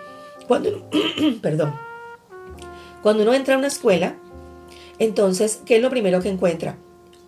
Cuando, 0.48 0.90
perdón, 1.42 1.74
cuando 3.02 3.24
uno 3.24 3.34
entra 3.34 3.56
a 3.56 3.58
una 3.58 3.68
escuela, 3.68 4.18
entonces, 5.00 5.62
¿qué 5.66 5.78
es 5.78 5.82
lo 5.82 5.90
primero 5.90 6.22
que 6.22 6.30
encuentra? 6.30 6.78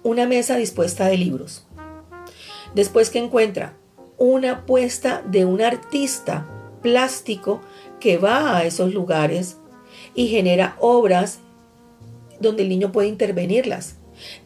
Una 0.04 0.28
mesa 0.28 0.58
dispuesta 0.58 1.08
de 1.08 1.18
libros. 1.18 1.66
Después 2.76 3.10
que 3.10 3.20
encuentra 3.20 3.78
una 4.18 4.66
puesta 4.66 5.24
de 5.26 5.46
un 5.46 5.62
artista 5.62 6.48
plástico 6.82 7.62
que 8.00 8.18
va 8.18 8.58
a 8.58 8.66
esos 8.66 8.94
lugares 8.94 9.58
y 10.16 10.28
genera 10.28 10.76
obras 10.80 11.40
donde 12.40 12.64
el 12.64 12.70
niño 12.70 12.92
puede 12.92 13.08
intervenirlas. 13.08 13.98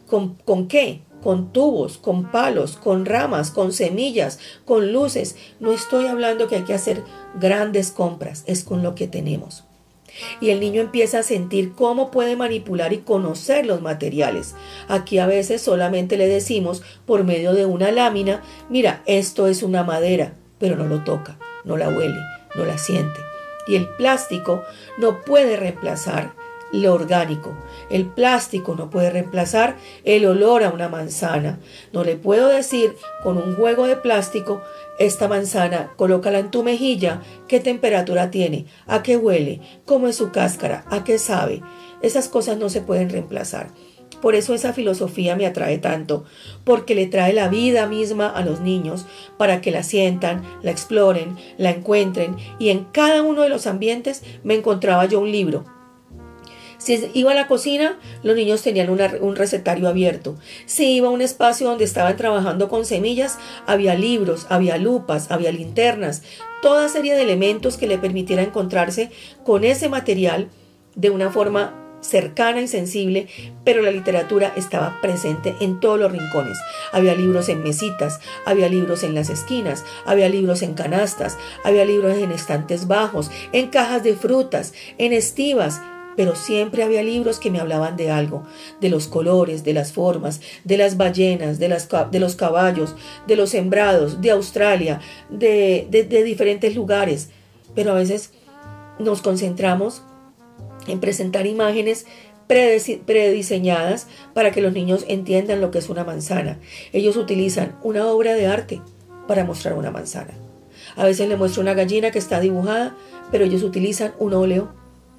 ¿Con, 0.06 0.34
¿Con, 0.44 0.68
qué? 0.68 1.02
Con 1.22 1.52
tubos, 1.52 1.98
con 1.98 2.30
palos, 2.30 2.76
con 2.76 3.04
ramas, 3.04 3.50
con 3.50 3.72
semillas, 3.72 4.38
con 4.64 4.92
luces. 4.92 5.36
No 5.60 5.72
estoy 5.72 6.06
hablando 6.06 6.48
que 6.48 6.56
hay 6.56 6.62
que 6.62 6.74
hacer 6.74 7.02
grandes 7.38 7.90
compras, 7.90 8.44
es 8.46 8.64
con 8.64 8.82
lo 8.82 8.94
que 8.94 9.08
tenemos. 9.08 9.64
Y 10.40 10.50
el 10.50 10.58
niño 10.58 10.80
empieza 10.80 11.20
a 11.20 11.22
sentir 11.22 11.74
cómo 11.74 12.10
puede 12.10 12.34
manipular 12.34 12.92
y 12.92 12.98
conocer 12.98 13.66
los 13.66 13.82
materiales. 13.82 14.54
Aquí 14.88 15.18
a 15.18 15.26
veces 15.26 15.60
solamente 15.60 16.16
le 16.16 16.26
decimos 16.26 16.82
por 17.06 17.24
medio 17.24 17.52
de 17.52 17.66
una 17.66 17.92
lámina, 17.92 18.42
mira, 18.68 19.02
esto 19.06 19.46
es 19.46 19.62
una 19.62 19.84
madera, 19.84 20.32
pero 20.58 20.76
no 20.76 20.86
lo 20.86 21.04
toca, 21.04 21.38
no 21.64 21.76
la 21.76 21.88
huele, 21.88 22.18
no 22.56 22.64
la 22.64 22.78
siente 22.78 23.27
y 23.68 23.76
el 23.76 23.88
plástico 23.88 24.64
no 24.96 25.22
puede 25.22 25.56
reemplazar 25.56 26.32
lo 26.72 26.94
orgánico. 26.94 27.56
El 27.90 28.06
plástico 28.06 28.74
no 28.74 28.90
puede 28.90 29.10
reemplazar 29.10 29.76
el 30.04 30.26
olor 30.26 30.64
a 30.64 30.70
una 30.70 30.88
manzana. 30.88 31.58
No 31.92 32.04
le 32.04 32.16
puedo 32.16 32.48
decir 32.48 32.96
con 33.22 33.38
un 33.38 33.54
juego 33.54 33.86
de 33.86 33.96
plástico, 33.96 34.60
esta 34.98 35.28
manzana, 35.28 35.92
colócala 35.96 36.40
en 36.40 36.50
tu 36.50 36.62
mejilla, 36.62 37.22
qué 37.46 37.60
temperatura 37.60 38.30
tiene, 38.30 38.66
a 38.86 39.02
qué 39.02 39.16
huele, 39.16 39.60
cómo 39.84 40.08
es 40.08 40.16
su 40.16 40.30
cáscara, 40.30 40.84
a 40.90 41.04
qué 41.04 41.18
sabe. 41.18 41.62
Esas 42.02 42.28
cosas 42.28 42.58
no 42.58 42.68
se 42.68 42.80
pueden 42.80 43.10
reemplazar. 43.10 43.68
Por 44.20 44.34
eso 44.34 44.52
esa 44.52 44.72
filosofía 44.72 45.36
me 45.36 45.46
atrae 45.46 45.78
tanto, 45.78 46.24
porque 46.64 46.94
le 46.94 47.06
trae 47.06 47.32
la 47.32 47.48
vida 47.48 47.86
misma 47.86 48.28
a 48.28 48.44
los 48.44 48.60
niños 48.60 49.06
para 49.36 49.60
que 49.60 49.70
la 49.70 49.82
sientan, 49.82 50.42
la 50.62 50.70
exploren, 50.70 51.36
la 51.56 51.70
encuentren 51.70 52.36
y 52.58 52.70
en 52.70 52.84
cada 52.84 53.22
uno 53.22 53.42
de 53.42 53.48
los 53.48 53.66
ambientes 53.66 54.22
me 54.42 54.54
encontraba 54.54 55.04
yo 55.06 55.20
un 55.20 55.30
libro. 55.30 55.64
Si 56.78 57.10
iba 57.12 57.32
a 57.32 57.34
la 57.34 57.48
cocina, 57.48 57.98
los 58.22 58.36
niños 58.36 58.62
tenían 58.62 58.88
un 58.88 59.36
recetario 59.36 59.88
abierto. 59.88 60.36
Si 60.64 60.94
iba 60.94 61.08
a 61.08 61.10
un 61.10 61.22
espacio 61.22 61.66
donde 61.66 61.84
estaban 61.84 62.16
trabajando 62.16 62.68
con 62.68 62.86
semillas, 62.86 63.36
había 63.66 63.96
libros, 63.96 64.46
había 64.48 64.78
lupas, 64.78 65.32
había 65.32 65.50
linternas, 65.50 66.22
toda 66.62 66.88
serie 66.88 67.14
de 67.16 67.22
elementos 67.22 67.76
que 67.76 67.88
le 67.88 67.98
permitiera 67.98 68.42
encontrarse 68.42 69.10
con 69.44 69.64
ese 69.64 69.88
material 69.88 70.50
de 70.94 71.10
una 71.10 71.30
forma 71.30 71.87
cercana 72.00 72.60
y 72.60 72.68
sensible, 72.68 73.28
pero 73.64 73.82
la 73.82 73.90
literatura 73.90 74.52
estaba 74.56 75.00
presente 75.00 75.54
en 75.60 75.80
todos 75.80 75.98
los 75.98 76.12
rincones. 76.12 76.58
Había 76.92 77.14
libros 77.14 77.48
en 77.48 77.62
mesitas, 77.62 78.20
había 78.44 78.68
libros 78.68 79.02
en 79.02 79.14
las 79.14 79.30
esquinas, 79.30 79.84
había 80.06 80.28
libros 80.28 80.62
en 80.62 80.74
canastas, 80.74 81.38
había 81.64 81.84
libros 81.84 82.16
en 82.16 82.32
estantes 82.32 82.86
bajos, 82.86 83.30
en 83.52 83.68
cajas 83.68 84.02
de 84.02 84.14
frutas, 84.14 84.72
en 84.98 85.12
estivas, 85.12 85.80
pero 86.16 86.34
siempre 86.34 86.82
había 86.82 87.02
libros 87.02 87.38
que 87.38 87.50
me 87.50 87.60
hablaban 87.60 87.96
de 87.96 88.10
algo, 88.10 88.42
de 88.80 88.90
los 88.90 89.06
colores, 89.06 89.62
de 89.62 89.72
las 89.72 89.92
formas, 89.92 90.40
de 90.64 90.76
las 90.76 90.96
ballenas, 90.96 91.60
de, 91.60 91.68
los 91.68 92.34
caballos, 92.34 92.96
de 93.28 93.36
los 93.36 93.50
sembrados, 93.50 94.20
de 94.20 94.32
Australia, 94.32 95.00
de 95.30 95.86
diferentes 96.24 96.74
lugares. 96.74 97.28
Pero 97.76 97.92
a 97.92 97.94
veces 97.94 98.32
nos 98.98 99.22
concentramos 99.22 100.02
en 100.88 101.00
presentar 101.00 101.46
imágenes 101.46 102.06
prediseñadas 102.48 104.06
para 104.34 104.50
que 104.50 104.62
los 104.62 104.72
niños 104.72 105.04
entiendan 105.08 105.60
lo 105.60 105.70
que 105.70 105.78
es 105.78 105.88
una 105.88 106.04
manzana. 106.04 106.58
Ellos 106.92 107.16
utilizan 107.16 107.76
una 107.82 108.06
obra 108.06 108.34
de 108.34 108.46
arte 108.46 108.80
para 109.26 109.44
mostrar 109.44 109.74
una 109.74 109.90
manzana. 109.90 110.34
A 110.96 111.04
veces 111.04 111.28
le 111.28 111.36
muestro 111.36 111.62
una 111.62 111.74
gallina 111.74 112.10
que 112.10 112.18
está 112.18 112.40
dibujada, 112.40 112.96
pero 113.30 113.44
ellos 113.44 113.62
utilizan 113.62 114.14
un 114.18 114.32
óleo 114.32 114.72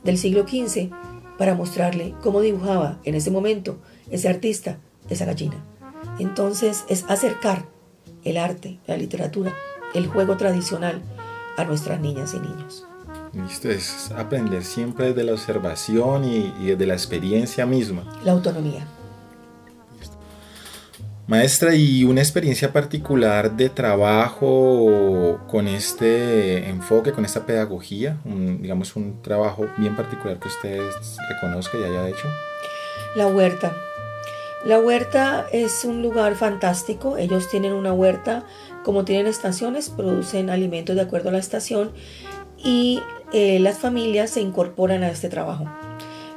del 0.04 0.18
siglo 0.18 0.48
XV 0.48 0.90
para 1.38 1.56
mostrarle 1.56 2.16
cómo 2.22 2.42
dibujaba 2.42 3.00
en 3.04 3.16
ese 3.16 3.32
momento 3.32 3.78
ese 4.10 4.28
artista 4.28 4.80
esa 5.10 5.26
gallina. 5.26 5.64
Entonces 6.20 6.84
es 6.90 7.06
acercar 7.08 7.66
el 8.24 8.38
arte, 8.38 8.80
la 8.88 8.98
literatura, 8.98 9.54
el 9.94 10.08
juego 10.08 10.38
tradicional 10.38 11.02
a 11.58 11.64
nuestras 11.64 12.00
niñas 12.00 12.34
y 12.34 12.40
niños. 12.40 12.89
Esto 13.50 13.70
es 13.70 14.12
aprender 14.12 14.64
siempre 14.64 15.14
de 15.14 15.24
la 15.24 15.34
observación 15.34 16.26
y, 16.26 16.54
y 16.60 16.76
de 16.76 16.86
la 16.88 16.94
experiencia 16.94 17.66
misma. 17.66 18.04
La 18.24 18.32
autonomía. 18.32 18.86
Maestra, 21.30 21.76
¿y 21.76 22.06
una 22.06 22.22
experiencia 22.22 22.74
particular 22.74 23.52
de 23.52 23.70
trabajo 23.70 25.40
con 25.48 25.68
este 25.68 26.68
enfoque, 26.68 27.12
con 27.12 27.24
esta 27.24 27.46
pedagogía? 27.46 28.18
digamos, 28.26 28.96
un 28.96 29.22
trabajo 29.22 29.68
bien 29.78 29.96
particular 29.96 30.40
que 30.40 30.48
usted 30.48 30.82
reconozca 31.30 31.78
y 31.78 31.84
haya 31.84 32.10
hecho. 32.10 32.28
La 33.16 33.28
huerta. 33.28 33.78
La 34.66 34.80
huerta 34.80 35.46
es 35.52 35.86
un 35.86 36.02
lugar 36.02 36.34
fantástico. 36.34 37.16
Ellos 37.16 37.48
tienen 37.48 37.74
una 37.74 37.94
huerta, 37.94 38.44
como 38.84 39.06
tienen 39.06 39.28
estaciones, 39.28 39.92
producen 39.92 40.50
alimentos 40.50 40.96
de 40.96 41.04
acuerdo 41.04 41.30
a 41.30 41.34
la 41.34 41.38
estación 41.38 41.92
y 42.58 43.04
eh, 43.32 43.60
las 43.60 43.78
familias 43.78 44.32
se 44.32 44.42
incorporan 44.42 45.04
a 45.04 45.10
este 45.10 45.30
trabajo. 45.30 45.66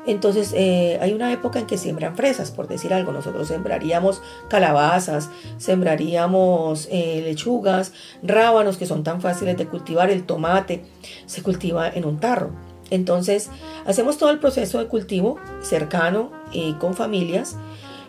Entonces 0.05 0.53
eh, 0.57 0.99
hay 1.01 1.13
una 1.13 1.33
época 1.33 1.61
en 1.61 1.67
que 1.67 1.79
siembran 1.79 2.17
fresas, 2.17 2.51
por 2.51 2.67
decir 2.67 2.93
algo. 2.93 3.13
Nosotros 3.13 3.49
sembraríamos 3.49 4.21
calabazas, 4.49 5.31
sembraríamos 5.59 6.89
eh, 6.91 7.23
lechugas, 7.25 7.93
rábanos 8.23 8.77
que 8.77 8.87
son 8.87 9.05
tan 9.05 9.21
fáciles 9.21 9.57
de 9.57 9.67
cultivar, 9.67 10.11
el 10.11 10.25
tomate 10.25 10.85
se 11.27 11.43
cultiva 11.43 11.89
en 11.89 12.05
un 12.05 12.19
tarro. 12.19 12.51
Entonces 12.91 13.49
hacemos 13.87 14.19
todo 14.19 14.31
el 14.31 14.39
proceso 14.39 14.79
de 14.81 14.89
cultivo 14.89 15.39
cercano 15.63 16.33
y 16.53 16.75
con 16.75 16.95
familias 16.95 17.57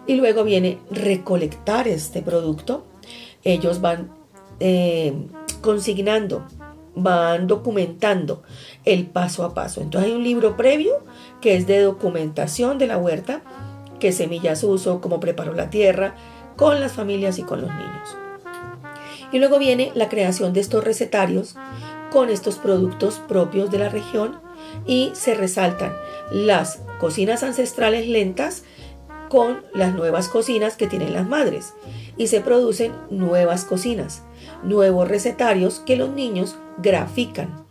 y 0.07 0.15
luego 0.15 0.43
viene 0.43 0.79
recolectar 0.89 1.87
este 1.87 2.21
producto. 2.21 2.85
Ellos 3.43 3.81
van 3.81 4.09
consignando 5.61 6.45
van 6.95 7.47
documentando 7.47 8.43
el 8.85 9.05
paso 9.05 9.43
a 9.43 9.53
paso. 9.53 9.81
Entonces 9.81 10.09
hay 10.09 10.15
un 10.15 10.23
libro 10.23 10.55
previo 10.55 11.03
que 11.41 11.55
es 11.55 11.67
de 11.67 11.81
documentación 11.81 12.77
de 12.77 12.87
la 12.87 12.97
huerta, 12.97 13.41
qué 13.99 14.11
semillas 14.11 14.63
uso, 14.63 15.01
cómo 15.01 15.19
preparo 15.19 15.53
la 15.53 15.69
tierra, 15.69 16.15
con 16.55 16.79
las 16.79 16.93
familias 16.93 17.39
y 17.39 17.43
con 17.43 17.61
los 17.61 17.69
niños. 17.69 18.17
Y 19.31 19.39
luego 19.39 19.57
viene 19.57 19.91
la 19.95 20.09
creación 20.09 20.53
de 20.53 20.59
estos 20.59 20.83
recetarios 20.83 21.55
con 22.11 22.29
estos 22.29 22.57
productos 22.59 23.19
propios 23.27 23.71
de 23.71 23.79
la 23.79 23.89
región 23.89 24.39
y 24.85 25.11
se 25.13 25.33
resaltan 25.33 25.93
las 26.31 26.79
cocinas 26.99 27.41
ancestrales 27.41 28.07
lentas 28.07 28.63
con 29.29 29.63
las 29.73 29.95
nuevas 29.95 30.29
cocinas 30.29 30.77
que 30.77 30.85
tienen 30.85 31.13
las 31.13 31.27
madres 31.27 31.73
y 32.17 32.27
se 32.27 32.41
producen 32.41 32.91
nuevas 33.09 33.65
cocinas, 33.65 34.21
nuevos 34.61 35.07
recetarios 35.07 35.79
que 35.79 35.95
los 35.95 36.11
niños 36.11 36.55
grafican. 36.81 37.63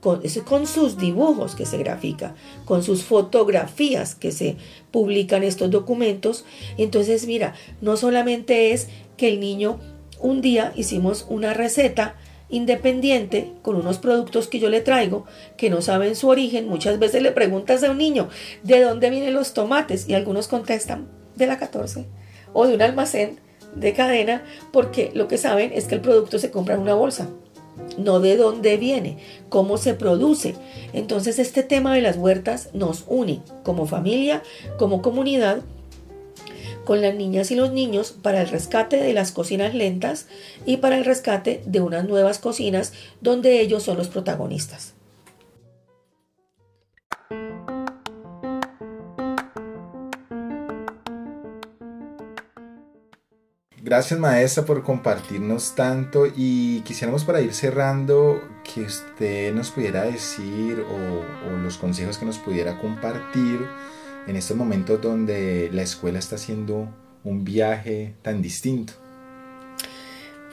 Con, 0.00 0.22
con 0.44 0.66
sus 0.68 0.98
dibujos 0.98 1.56
que 1.56 1.66
se 1.66 1.78
grafica, 1.78 2.36
con 2.64 2.84
sus 2.84 3.02
fotografías 3.02 4.14
que 4.14 4.30
se 4.30 4.56
publican 4.92 5.42
estos 5.42 5.70
documentos. 5.70 6.44
Entonces, 6.78 7.26
mira, 7.26 7.54
no 7.80 7.96
solamente 7.96 8.72
es 8.72 8.88
que 9.16 9.28
el 9.28 9.40
niño, 9.40 9.80
un 10.20 10.42
día 10.42 10.72
hicimos 10.76 11.26
una 11.28 11.54
receta 11.54 12.14
independiente 12.48 13.52
con 13.62 13.76
unos 13.76 13.98
productos 13.98 14.46
que 14.46 14.60
yo 14.60 14.68
le 14.68 14.80
traigo 14.80 15.26
que 15.56 15.70
no 15.70 15.82
saben 15.82 16.14
su 16.14 16.28
origen. 16.28 16.68
Muchas 16.68 16.98
veces 16.98 17.22
le 17.22 17.32
preguntas 17.32 17.82
a 17.82 17.90
un 17.90 17.98
niño 17.98 18.28
de 18.62 18.80
dónde 18.80 19.10
vienen 19.10 19.34
los 19.34 19.52
tomates 19.52 20.08
y 20.08 20.14
algunos 20.14 20.48
contestan 20.48 21.08
de 21.34 21.46
la 21.46 21.58
14 21.58 22.06
o 22.52 22.66
de 22.66 22.74
un 22.74 22.82
almacén 22.82 23.40
de 23.74 23.92
cadena 23.92 24.44
porque 24.72 25.10
lo 25.14 25.28
que 25.28 25.38
saben 25.38 25.72
es 25.72 25.86
que 25.86 25.96
el 25.96 26.00
producto 26.00 26.38
se 26.38 26.50
compra 26.50 26.74
en 26.74 26.80
una 26.80 26.94
bolsa 26.94 27.28
no 27.98 28.20
de 28.20 28.36
dónde 28.36 28.76
viene, 28.76 29.18
cómo 29.48 29.78
se 29.78 29.94
produce. 29.94 30.54
Entonces 30.92 31.38
este 31.38 31.62
tema 31.62 31.94
de 31.94 32.02
las 32.02 32.16
huertas 32.16 32.70
nos 32.72 33.04
une 33.06 33.40
como 33.62 33.86
familia, 33.86 34.42
como 34.78 35.02
comunidad, 35.02 35.60
con 36.84 37.02
las 37.02 37.14
niñas 37.14 37.50
y 37.50 37.56
los 37.56 37.72
niños 37.72 38.12
para 38.22 38.40
el 38.40 38.48
rescate 38.48 38.96
de 38.96 39.12
las 39.12 39.32
cocinas 39.32 39.74
lentas 39.74 40.26
y 40.64 40.78
para 40.78 40.96
el 40.96 41.04
rescate 41.04 41.62
de 41.66 41.80
unas 41.80 42.06
nuevas 42.06 42.38
cocinas 42.38 42.92
donde 43.20 43.60
ellos 43.60 43.82
son 43.82 43.98
los 43.98 44.08
protagonistas. 44.08 44.95
Gracias 53.86 54.18
maestra 54.18 54.64
por 54.64 54.82
compartirnos 54.82 55.76
tanto 55.76 56.26
y 56.26 56.80
quisiéramos 56.80 57.22
para 57.22 57.40
ir 57.40 57.54
cerrando 57.54 58.42
que 58.64 58.80
usted 58.80 59.54
nos 59.54 59.70
pudiera 59.70 60.02
decir 60.02 60.80
o, 60.80 61.56
los 61.62 61.78
consejos 61.78 62.18
que 62.18 62.26
nos 62.26 62.36
pudiera 62.36 62.80
compartir 62.80 63.64
en 64.26 64.34
estos 64.34 64.56
momentos 64.56 65.00
donde 65.00 65.70
la 65.72 65.82
escuela 65.82 66.18
está 66.18 66.34
haciendo 66.34 66.88
un 67.22 67.44
viaje 67.44 68.16
tan 68.22 68.42
distinto. 68.42 68.94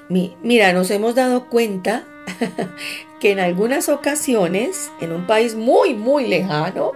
mira, 0.09 0.71
nos 0.71 0.91
hemos 0.91 1.15
dado 1.15 1.49
cuenta 1.49 2.05
que 3.19 3.31
en 3.31 3.39
algunas 3.39 3.89
ocasiones, 3.89 4.91
en 5.01 5.11
un 5.11 5.25
país 5.25 5.55
muy, 5.55 5.95
muy 5.95 6.27
lejano, 6.27 6.91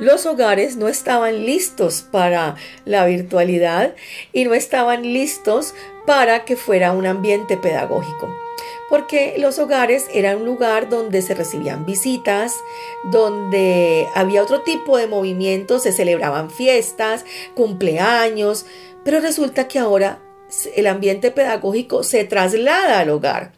los 0.00 0.26
hogares 0.26 0.76
no 0.76 0.88
estaban 0.88 1.46
listos 1.46 2.04
para 2.10 2.56
la 2.84 3.04
virtualidad 3.06 3.94
y 4.32 4.44
no 4.44 4.54
estaban 4.54 5.02
listos 5.02 5.74
para 6.06 6.44
que 6.44 6.56
fuera 6.56 6.92
un 6.92 7.06
ambiente 7.06 7.56
pedagógico 7.56 8.28
porque 8.90 9.36
los 9.38 9.60
hogares 9.60 10.08
eran 10.12 10.38
un 10.38 10.46
lugar 10.46 10.88
donde 10.88 11.22
se 11.22 11.34
recibían 11.34 11.86
visitas, 11.86 12.56
donde 13.04 14.08
había 14.16 14.42
otro 14.42 14.62
tipo 14.62 14.98
de 14.98 15.06
movimientos, 15.06 15.84
se 15.84 15.92
celebraban 15.92 16.50
fiestas, 16.50 17.24
cumpleaños, 17.54 18.66
pero 19.04 19.20
resulta 19.20 19.68
que 19.68 19.78
ahora 19.78 20.18
el 20.74 20.88
ambiente 20.88 21.30
pedagógico 21.30 22.02
se 22.02 22.24
traslada 22.24 22.98
al 22.98 23.10
hogar 23.10 23.52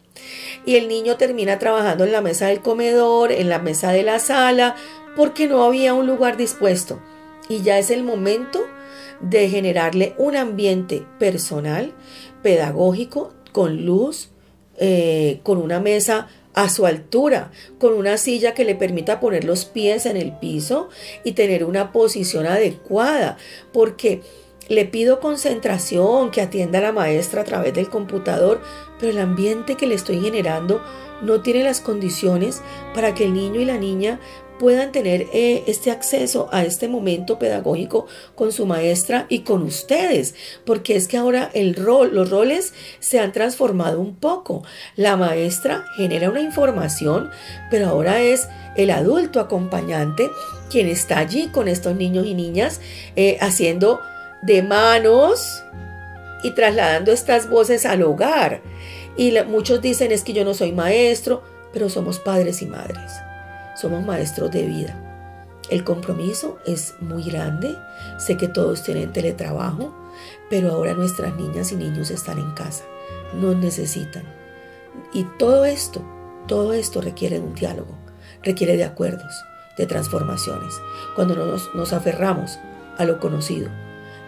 y 0.65 0.75
el 0.75 0.87
niño 0.87 1.17
termina 1.17 1.57
trabajando 1.57 2.03
en 2.03 2.11
la 2.11 2.21
mesa 2.21 2.47
del 2.47 2.61
comedor, 2.61 3.31
en 3.31 3.49
la 3.49 3.57
mesa 3.57 3.91
de 3.91 4.03
la 4.03 4.19
sala, 4.19 4.75
porque 5.15 5.47
no 5.47 5.63
había 5.63 5.93
un 5.93 6.07
lugar 6.07 6.37
dispuesto. 6.37 6.99
Y 7.49 7.61
ya 7.61 7.77
es 7.77 7.89
el 7.89 8.03
momento 8.03 8.65
de 9.21 9.49
generarle 9.49 10.13
un 10.17 10.35
ambiente 10.35 11.05
personal, 11.19 11.93
pedagógico, 12.41 13.33
con 13.51 13.85
luz, 13.85 14.29
eh, 14.77 15.39
con 15.43 15.57
una 15.57 15.79
mesa 15.79 16.27
a 16.53 16.69
su 16.69 16.85
altura, 16.85 17.51
con 17.79 17.93
una 17.93 18.17
silla 18.17 18.53
que 18.53 18.65
le 18.65 18.75
permita 18.75 19.19
poner 19.19 19.43
los 19.43 19.65
pies 19.65 20.05
en 20.05 20.17
el 20.17 20.33
piso 20.37 20.89
y 21.23 21.33
tener 21.33 21.63
una 21.63 21.91
posición 21.91 22.45
adecuada, 22.45 23.37
porque 23.71 24.21
le 24.69 24.85
pido 24.85 25.19
concentración, 25.19 26.31
que 26.31 26.41
atienda 26.41 26.79
a 26.79 26.83
la 26.83 26.91
maestra 26.91 27.41
a 27.41 27.45
través 27.45 27.73
del 27.73 27.89
computador, 27.89 28.61
pero 28.99 29.11
el 29.11 29.19
ambiente 29.19 29.75
que 29.75 29.87
le 29.87 29.95
estoy 29.95 30.21
generando 30.21 30.81
no 31.21 31.41
tiene 31.41 31.63
las 31.63 31.81
condiciones 31.81 32.61
para 32.93 33.13
que 33.13 33.25
el 33.25 33.33
niño 33.33 33.59
y 33.59 33.65
la 33.65 33.77
niña 33.77 34.19
puedan 34.59 34.91
tener 34.91 35.27
eh, 35.33 35.63
este 35.67 35.91
acceso 35.91 36.49
a 36.51 36.63
este 36.63 36.87
momento 36.87 37.39
pedagógico 37.39 38.07
con 38.35 38.51
su 38.51 38.65
maestra 38.65 39.25
y 39.29 39.39
con 39.39 39.63
ustedes, 39.63 40.35
porque 40.65 40.95
es 40.95 41.07
que 41.07 41.17
ahora 41.17 41.49
el 41.53 41.75
rol, 41.75 42.11
los 42.13 42.29
roles 42.29 42.73
se 42.99 43.19
han 43.19 43.31
transformado 43.31 43.99
un 43.99 44.15
poco. 44.15 44.63
La 44.95 45.17
maestra 45.17 45.85
genera 45.97 46.29
una 46.29 46.41
información, 46.41 47.29
pero 47.69 47.87
ahora 47.87 48.21
es 48.21 48.47
el 48.75 48.91
adulto 48.91 49.39
acompañante 49.39 50.29
quien 50.69 50.87
está 50.87 51.19
allí 51.19 51.47
con 51.47 51.67
estos 51.67 51.95
niños 51.95 52.25
y 52.25 52.33
niñas 52.33 52.81
eh, 53.15 53.37
haciendo 53.41 54.01
de 54.41 54.63
manos 54.63 55.63
y 56.43 56.51
trasladando 56.51 57.11
estas 57.11 57.49
voces 57.49 57.85
al 57.85 58.03
hogar. 58.03 58.61
Y 59.15 59.33
muchos 59.47 59.81
dicen 59.81 60.11
es 60.11 60.23
que 60.23 60.33
yo 60.33 60.43
no 60.43 60.53
soy 60.53 60.71
maestro, 60.71 61.43
pero 61.71 61.89
somos 61.89 62.19
padres 62.19 62.61
y 62.61 62.65
madres. 62.65 63.22
Somos 63.83 64.05
maestros 64.05 64.49
de 64.49 64.65
vida. 64.65 64.95
El 65.69 65.83
compromiso 65.83 66.57
es 66.65 66.95
muy 67.01 67.21
grande. 67.21 67.77
Sé 68.17 68.37
que 68.37 68.47
todos 68.47 68.81
tienen 68.81 69.11
teletrabajo, 69.11 69.93
pero 70.49 70.71
ahora 70.71 70.93
nuestras 70.93 71.35
niñas 71.35 71.73
y 71.73 71.75
niños 71.75 72.09
están 72.09 72.39
en 72.39 72.51
casa. 72.51 72.85
Nos 73.33 73.57
necesitan. 73.57 74.23
Y 75.11 75.25
todo 75.37 75.65
esto, 75.65 76.01
todo 76.47 76.71
esto 76.71 77.01
requiere 77.01 77.41
un 77.41 77.55
diálogo, 77.55 77.93
requiere 78.41 78.77
de 78.77 78.85
acuerdos, 78.85 79.33
de 79.77 79.85
transformaciones. 79.85 80.73
Cuando 81.13 81.35
nos, 81.35 81.75
nos 81.75 81.91
aferramos 81.91 82.59
a 82.97 83.03
lo 83.03 83.19
conocido 83.19 83.67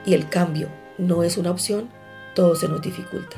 y 0.05 0.15
el 0.15 0.27
cambio 0.27 0.67
no 0.97 1.23
es 1.23 1.37
una 1.37 1.51
opción, 1.51 1.87
todo 2.33 2.57
se 2.57 2.67
nos 2.67 2.81
dificulta. 2.81 3.37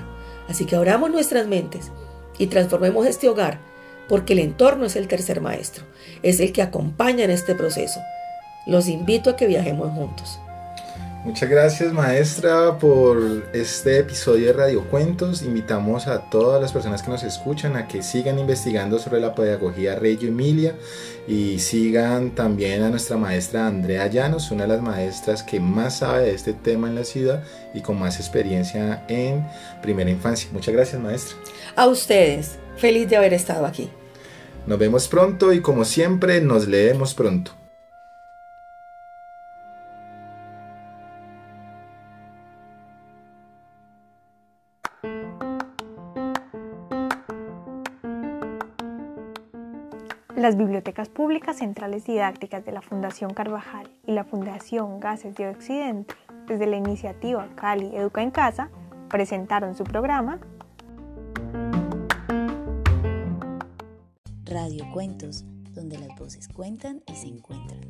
Así 0.49 0.65
que 0.65 0.77
abramos 0.77 1.11
nuestras 1.11 1.45
mentes 1.45 1.91
y 2.39 2.47
transformemos 2.47 3.05
este 3.05 3.29
hogar, 3.29 3.59
porque 4.07 4.33
el 4.33 4.39
entorno 4.39 4.85
es 4.85 4.95
el 4.95 5.07
tercer 5.07 5.41
maestro, 5.41 5.85
es 6.23 6.39
el 6.39 6.51
que 6.53 6.61
acompaña 6.61 7.23
en 7.23 7.31
este 7.31 7.55
proceso. 7.55 7.99
Los 8.65 8.87
invito 8.87 9.29
a 9.29 9.35
que 9.35 9.47
viajemos 9.47 9.91
juntos. 9.91 10.39
Muchas 11.27 11.49
gracias 11.49 11.91
maestra 11.91 12.77
por 12.79 13.49
este 13.51 13.99
episodio 13.99 14.47
de 14.47 14.53
Radio 14.53 14.85
Cuentos. 14.85 15.41
Invitamos 15.41 16.07
a 16.07 16.29
todas 16.29 16.61
las 16.61 16.71
personas 16.71 17.03
que 17.03 17.11
nos 17.11 17.21
escuchan 17.23 17.75
a 17.75 17.85
que 17.85 18.01
sigan 18.01 18.39
investigando 18.39 18.97
sobre 18.97 19.19
la 19.19 19.35
pedagogía 19.35 19.99
Reggio 19.99 20.29
Emilia 20.29 20.73
y 21.27 21.59
sigan 21.59 22.31
también 22.31 22.81
a 22.81 22.89
nuestra 22.89 23.17
maestra 23.17 23.67
Andrea 23.67 24.07
Llanos, 24.07 24.51
una 24.51 24.63
de 24.63 24.69
las 24.69 24.81
maestras 24.81 25.43
que 25.43 25.59
más 25.59 25.97
sabe 25.97 26.27
de 26.27 26.33
este 26.33 26.53
tema 26.53 26.87
en 26.87 26.95
la 26.95 27.03
ciudad 27.03 27.43
y 27.73 27.81
con 27.81 27.99
más 27.99 28.21
experiencia 28.21 29.03
en 29.09 29.45
primera 29.81 30.09
infancia. 30.09 30.49
Muchas 30.53 30.73
gracias 30.73 31.01
maestra. 31.01 31.35
A 31.75 31.87
ustedes, 31.87 32.57
feliz 32.77 33.09
de 33.09 33.17
haber 33.17 33.33
estado 33.33 33.65
aquí. 33.65 33.89
Nos 34.65 34.79
vemos 34.79 35.09
pronto 35.09 35.51
y 35.51 35.59
como 35.59 35.83
siempre 35.83 36.39
nos 36.39 36.69
leemos 36.69 37.13
pronto. 37.13 37.51
Las 50.37 50.55
bibliotecas 50.55 51.09
públicas 51.09 51.57
centrales 51.57 52.05
didácticas 52.05 52.63
de 52.63 52.71
la 52.71 52.83
Fundación 52.83 53.33
Carvajal 53.33 53.89
y 54.05 54.11
la 54.11 54.23
Fundación 54.23 54.99
Gases 54.99 55.33
de 55.33 55.49
Occidente, 55.49 56.13
desde 56.45 56.67
la 56.67 56.77
iniciativa 56.77 57.49
Cali 57.55 57.95
Educa 57.95 58.21
en 58.21 58.29
Casa, 58.29 58.69
presentaron 59.09 59.73
su 59.73 59.83
programa 59.83 60.39
Radio 64.45 64.85
Cuentos, 64.93 65.43
donde 65.73 65.97
las 65.97 66.15
voces 66.19 66.47
cuentan 66.49 67.01
y 67.07 67.15
se 67.15 67.29
encuentran. 67.29 67.81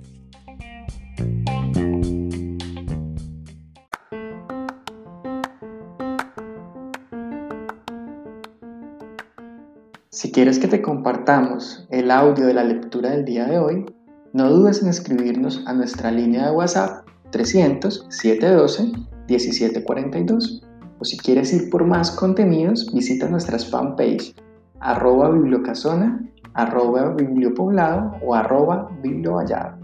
Si 10.17 10.31
quieres 10.31 10.57
que 10.57 10.67
te 10.67 10.81
compartamos 10.81 11.85
el 11.91 12.09
audio 12.09 12.47
de 12.47 12.55
la 12.55 12.63
lectura 12.63 13.11
del 13.11 13.23
día 13.23 13.45
de 13.45 13.59
hoy, 13.59 13.85
no 14.33 14.49
dudes 14.49 14.81
en 14.81 14.89
escribirnos 14.89 15.63
a 15.67 15.73
nuestra 15.73 16.09
línea 16.09 16.47
de 16.47 16.55
WhatsApp 16.55 17.07
300 17.29 18.07
712 18.09 18.93
1742 19.27 20.63
o 20.97 21.05
si 21.05 21.17
quieres 21.17 21.53
ir 21.53 21.69
por 21.69 21.85
más 21.85 22.09
contenidos 22.09 22.91
visita 22.95 23.29
nuestras 23.29 23.69
fanpage 23.69 24.33
arroba 24.79 25.29
bibliocasona, 25.29 26.27
arroba 26.55 27.13
bibliopoblado 27.13 28.13
o 28.25 28.33
arroba 28.33 28.89
bibliovallado. 29.03 29.76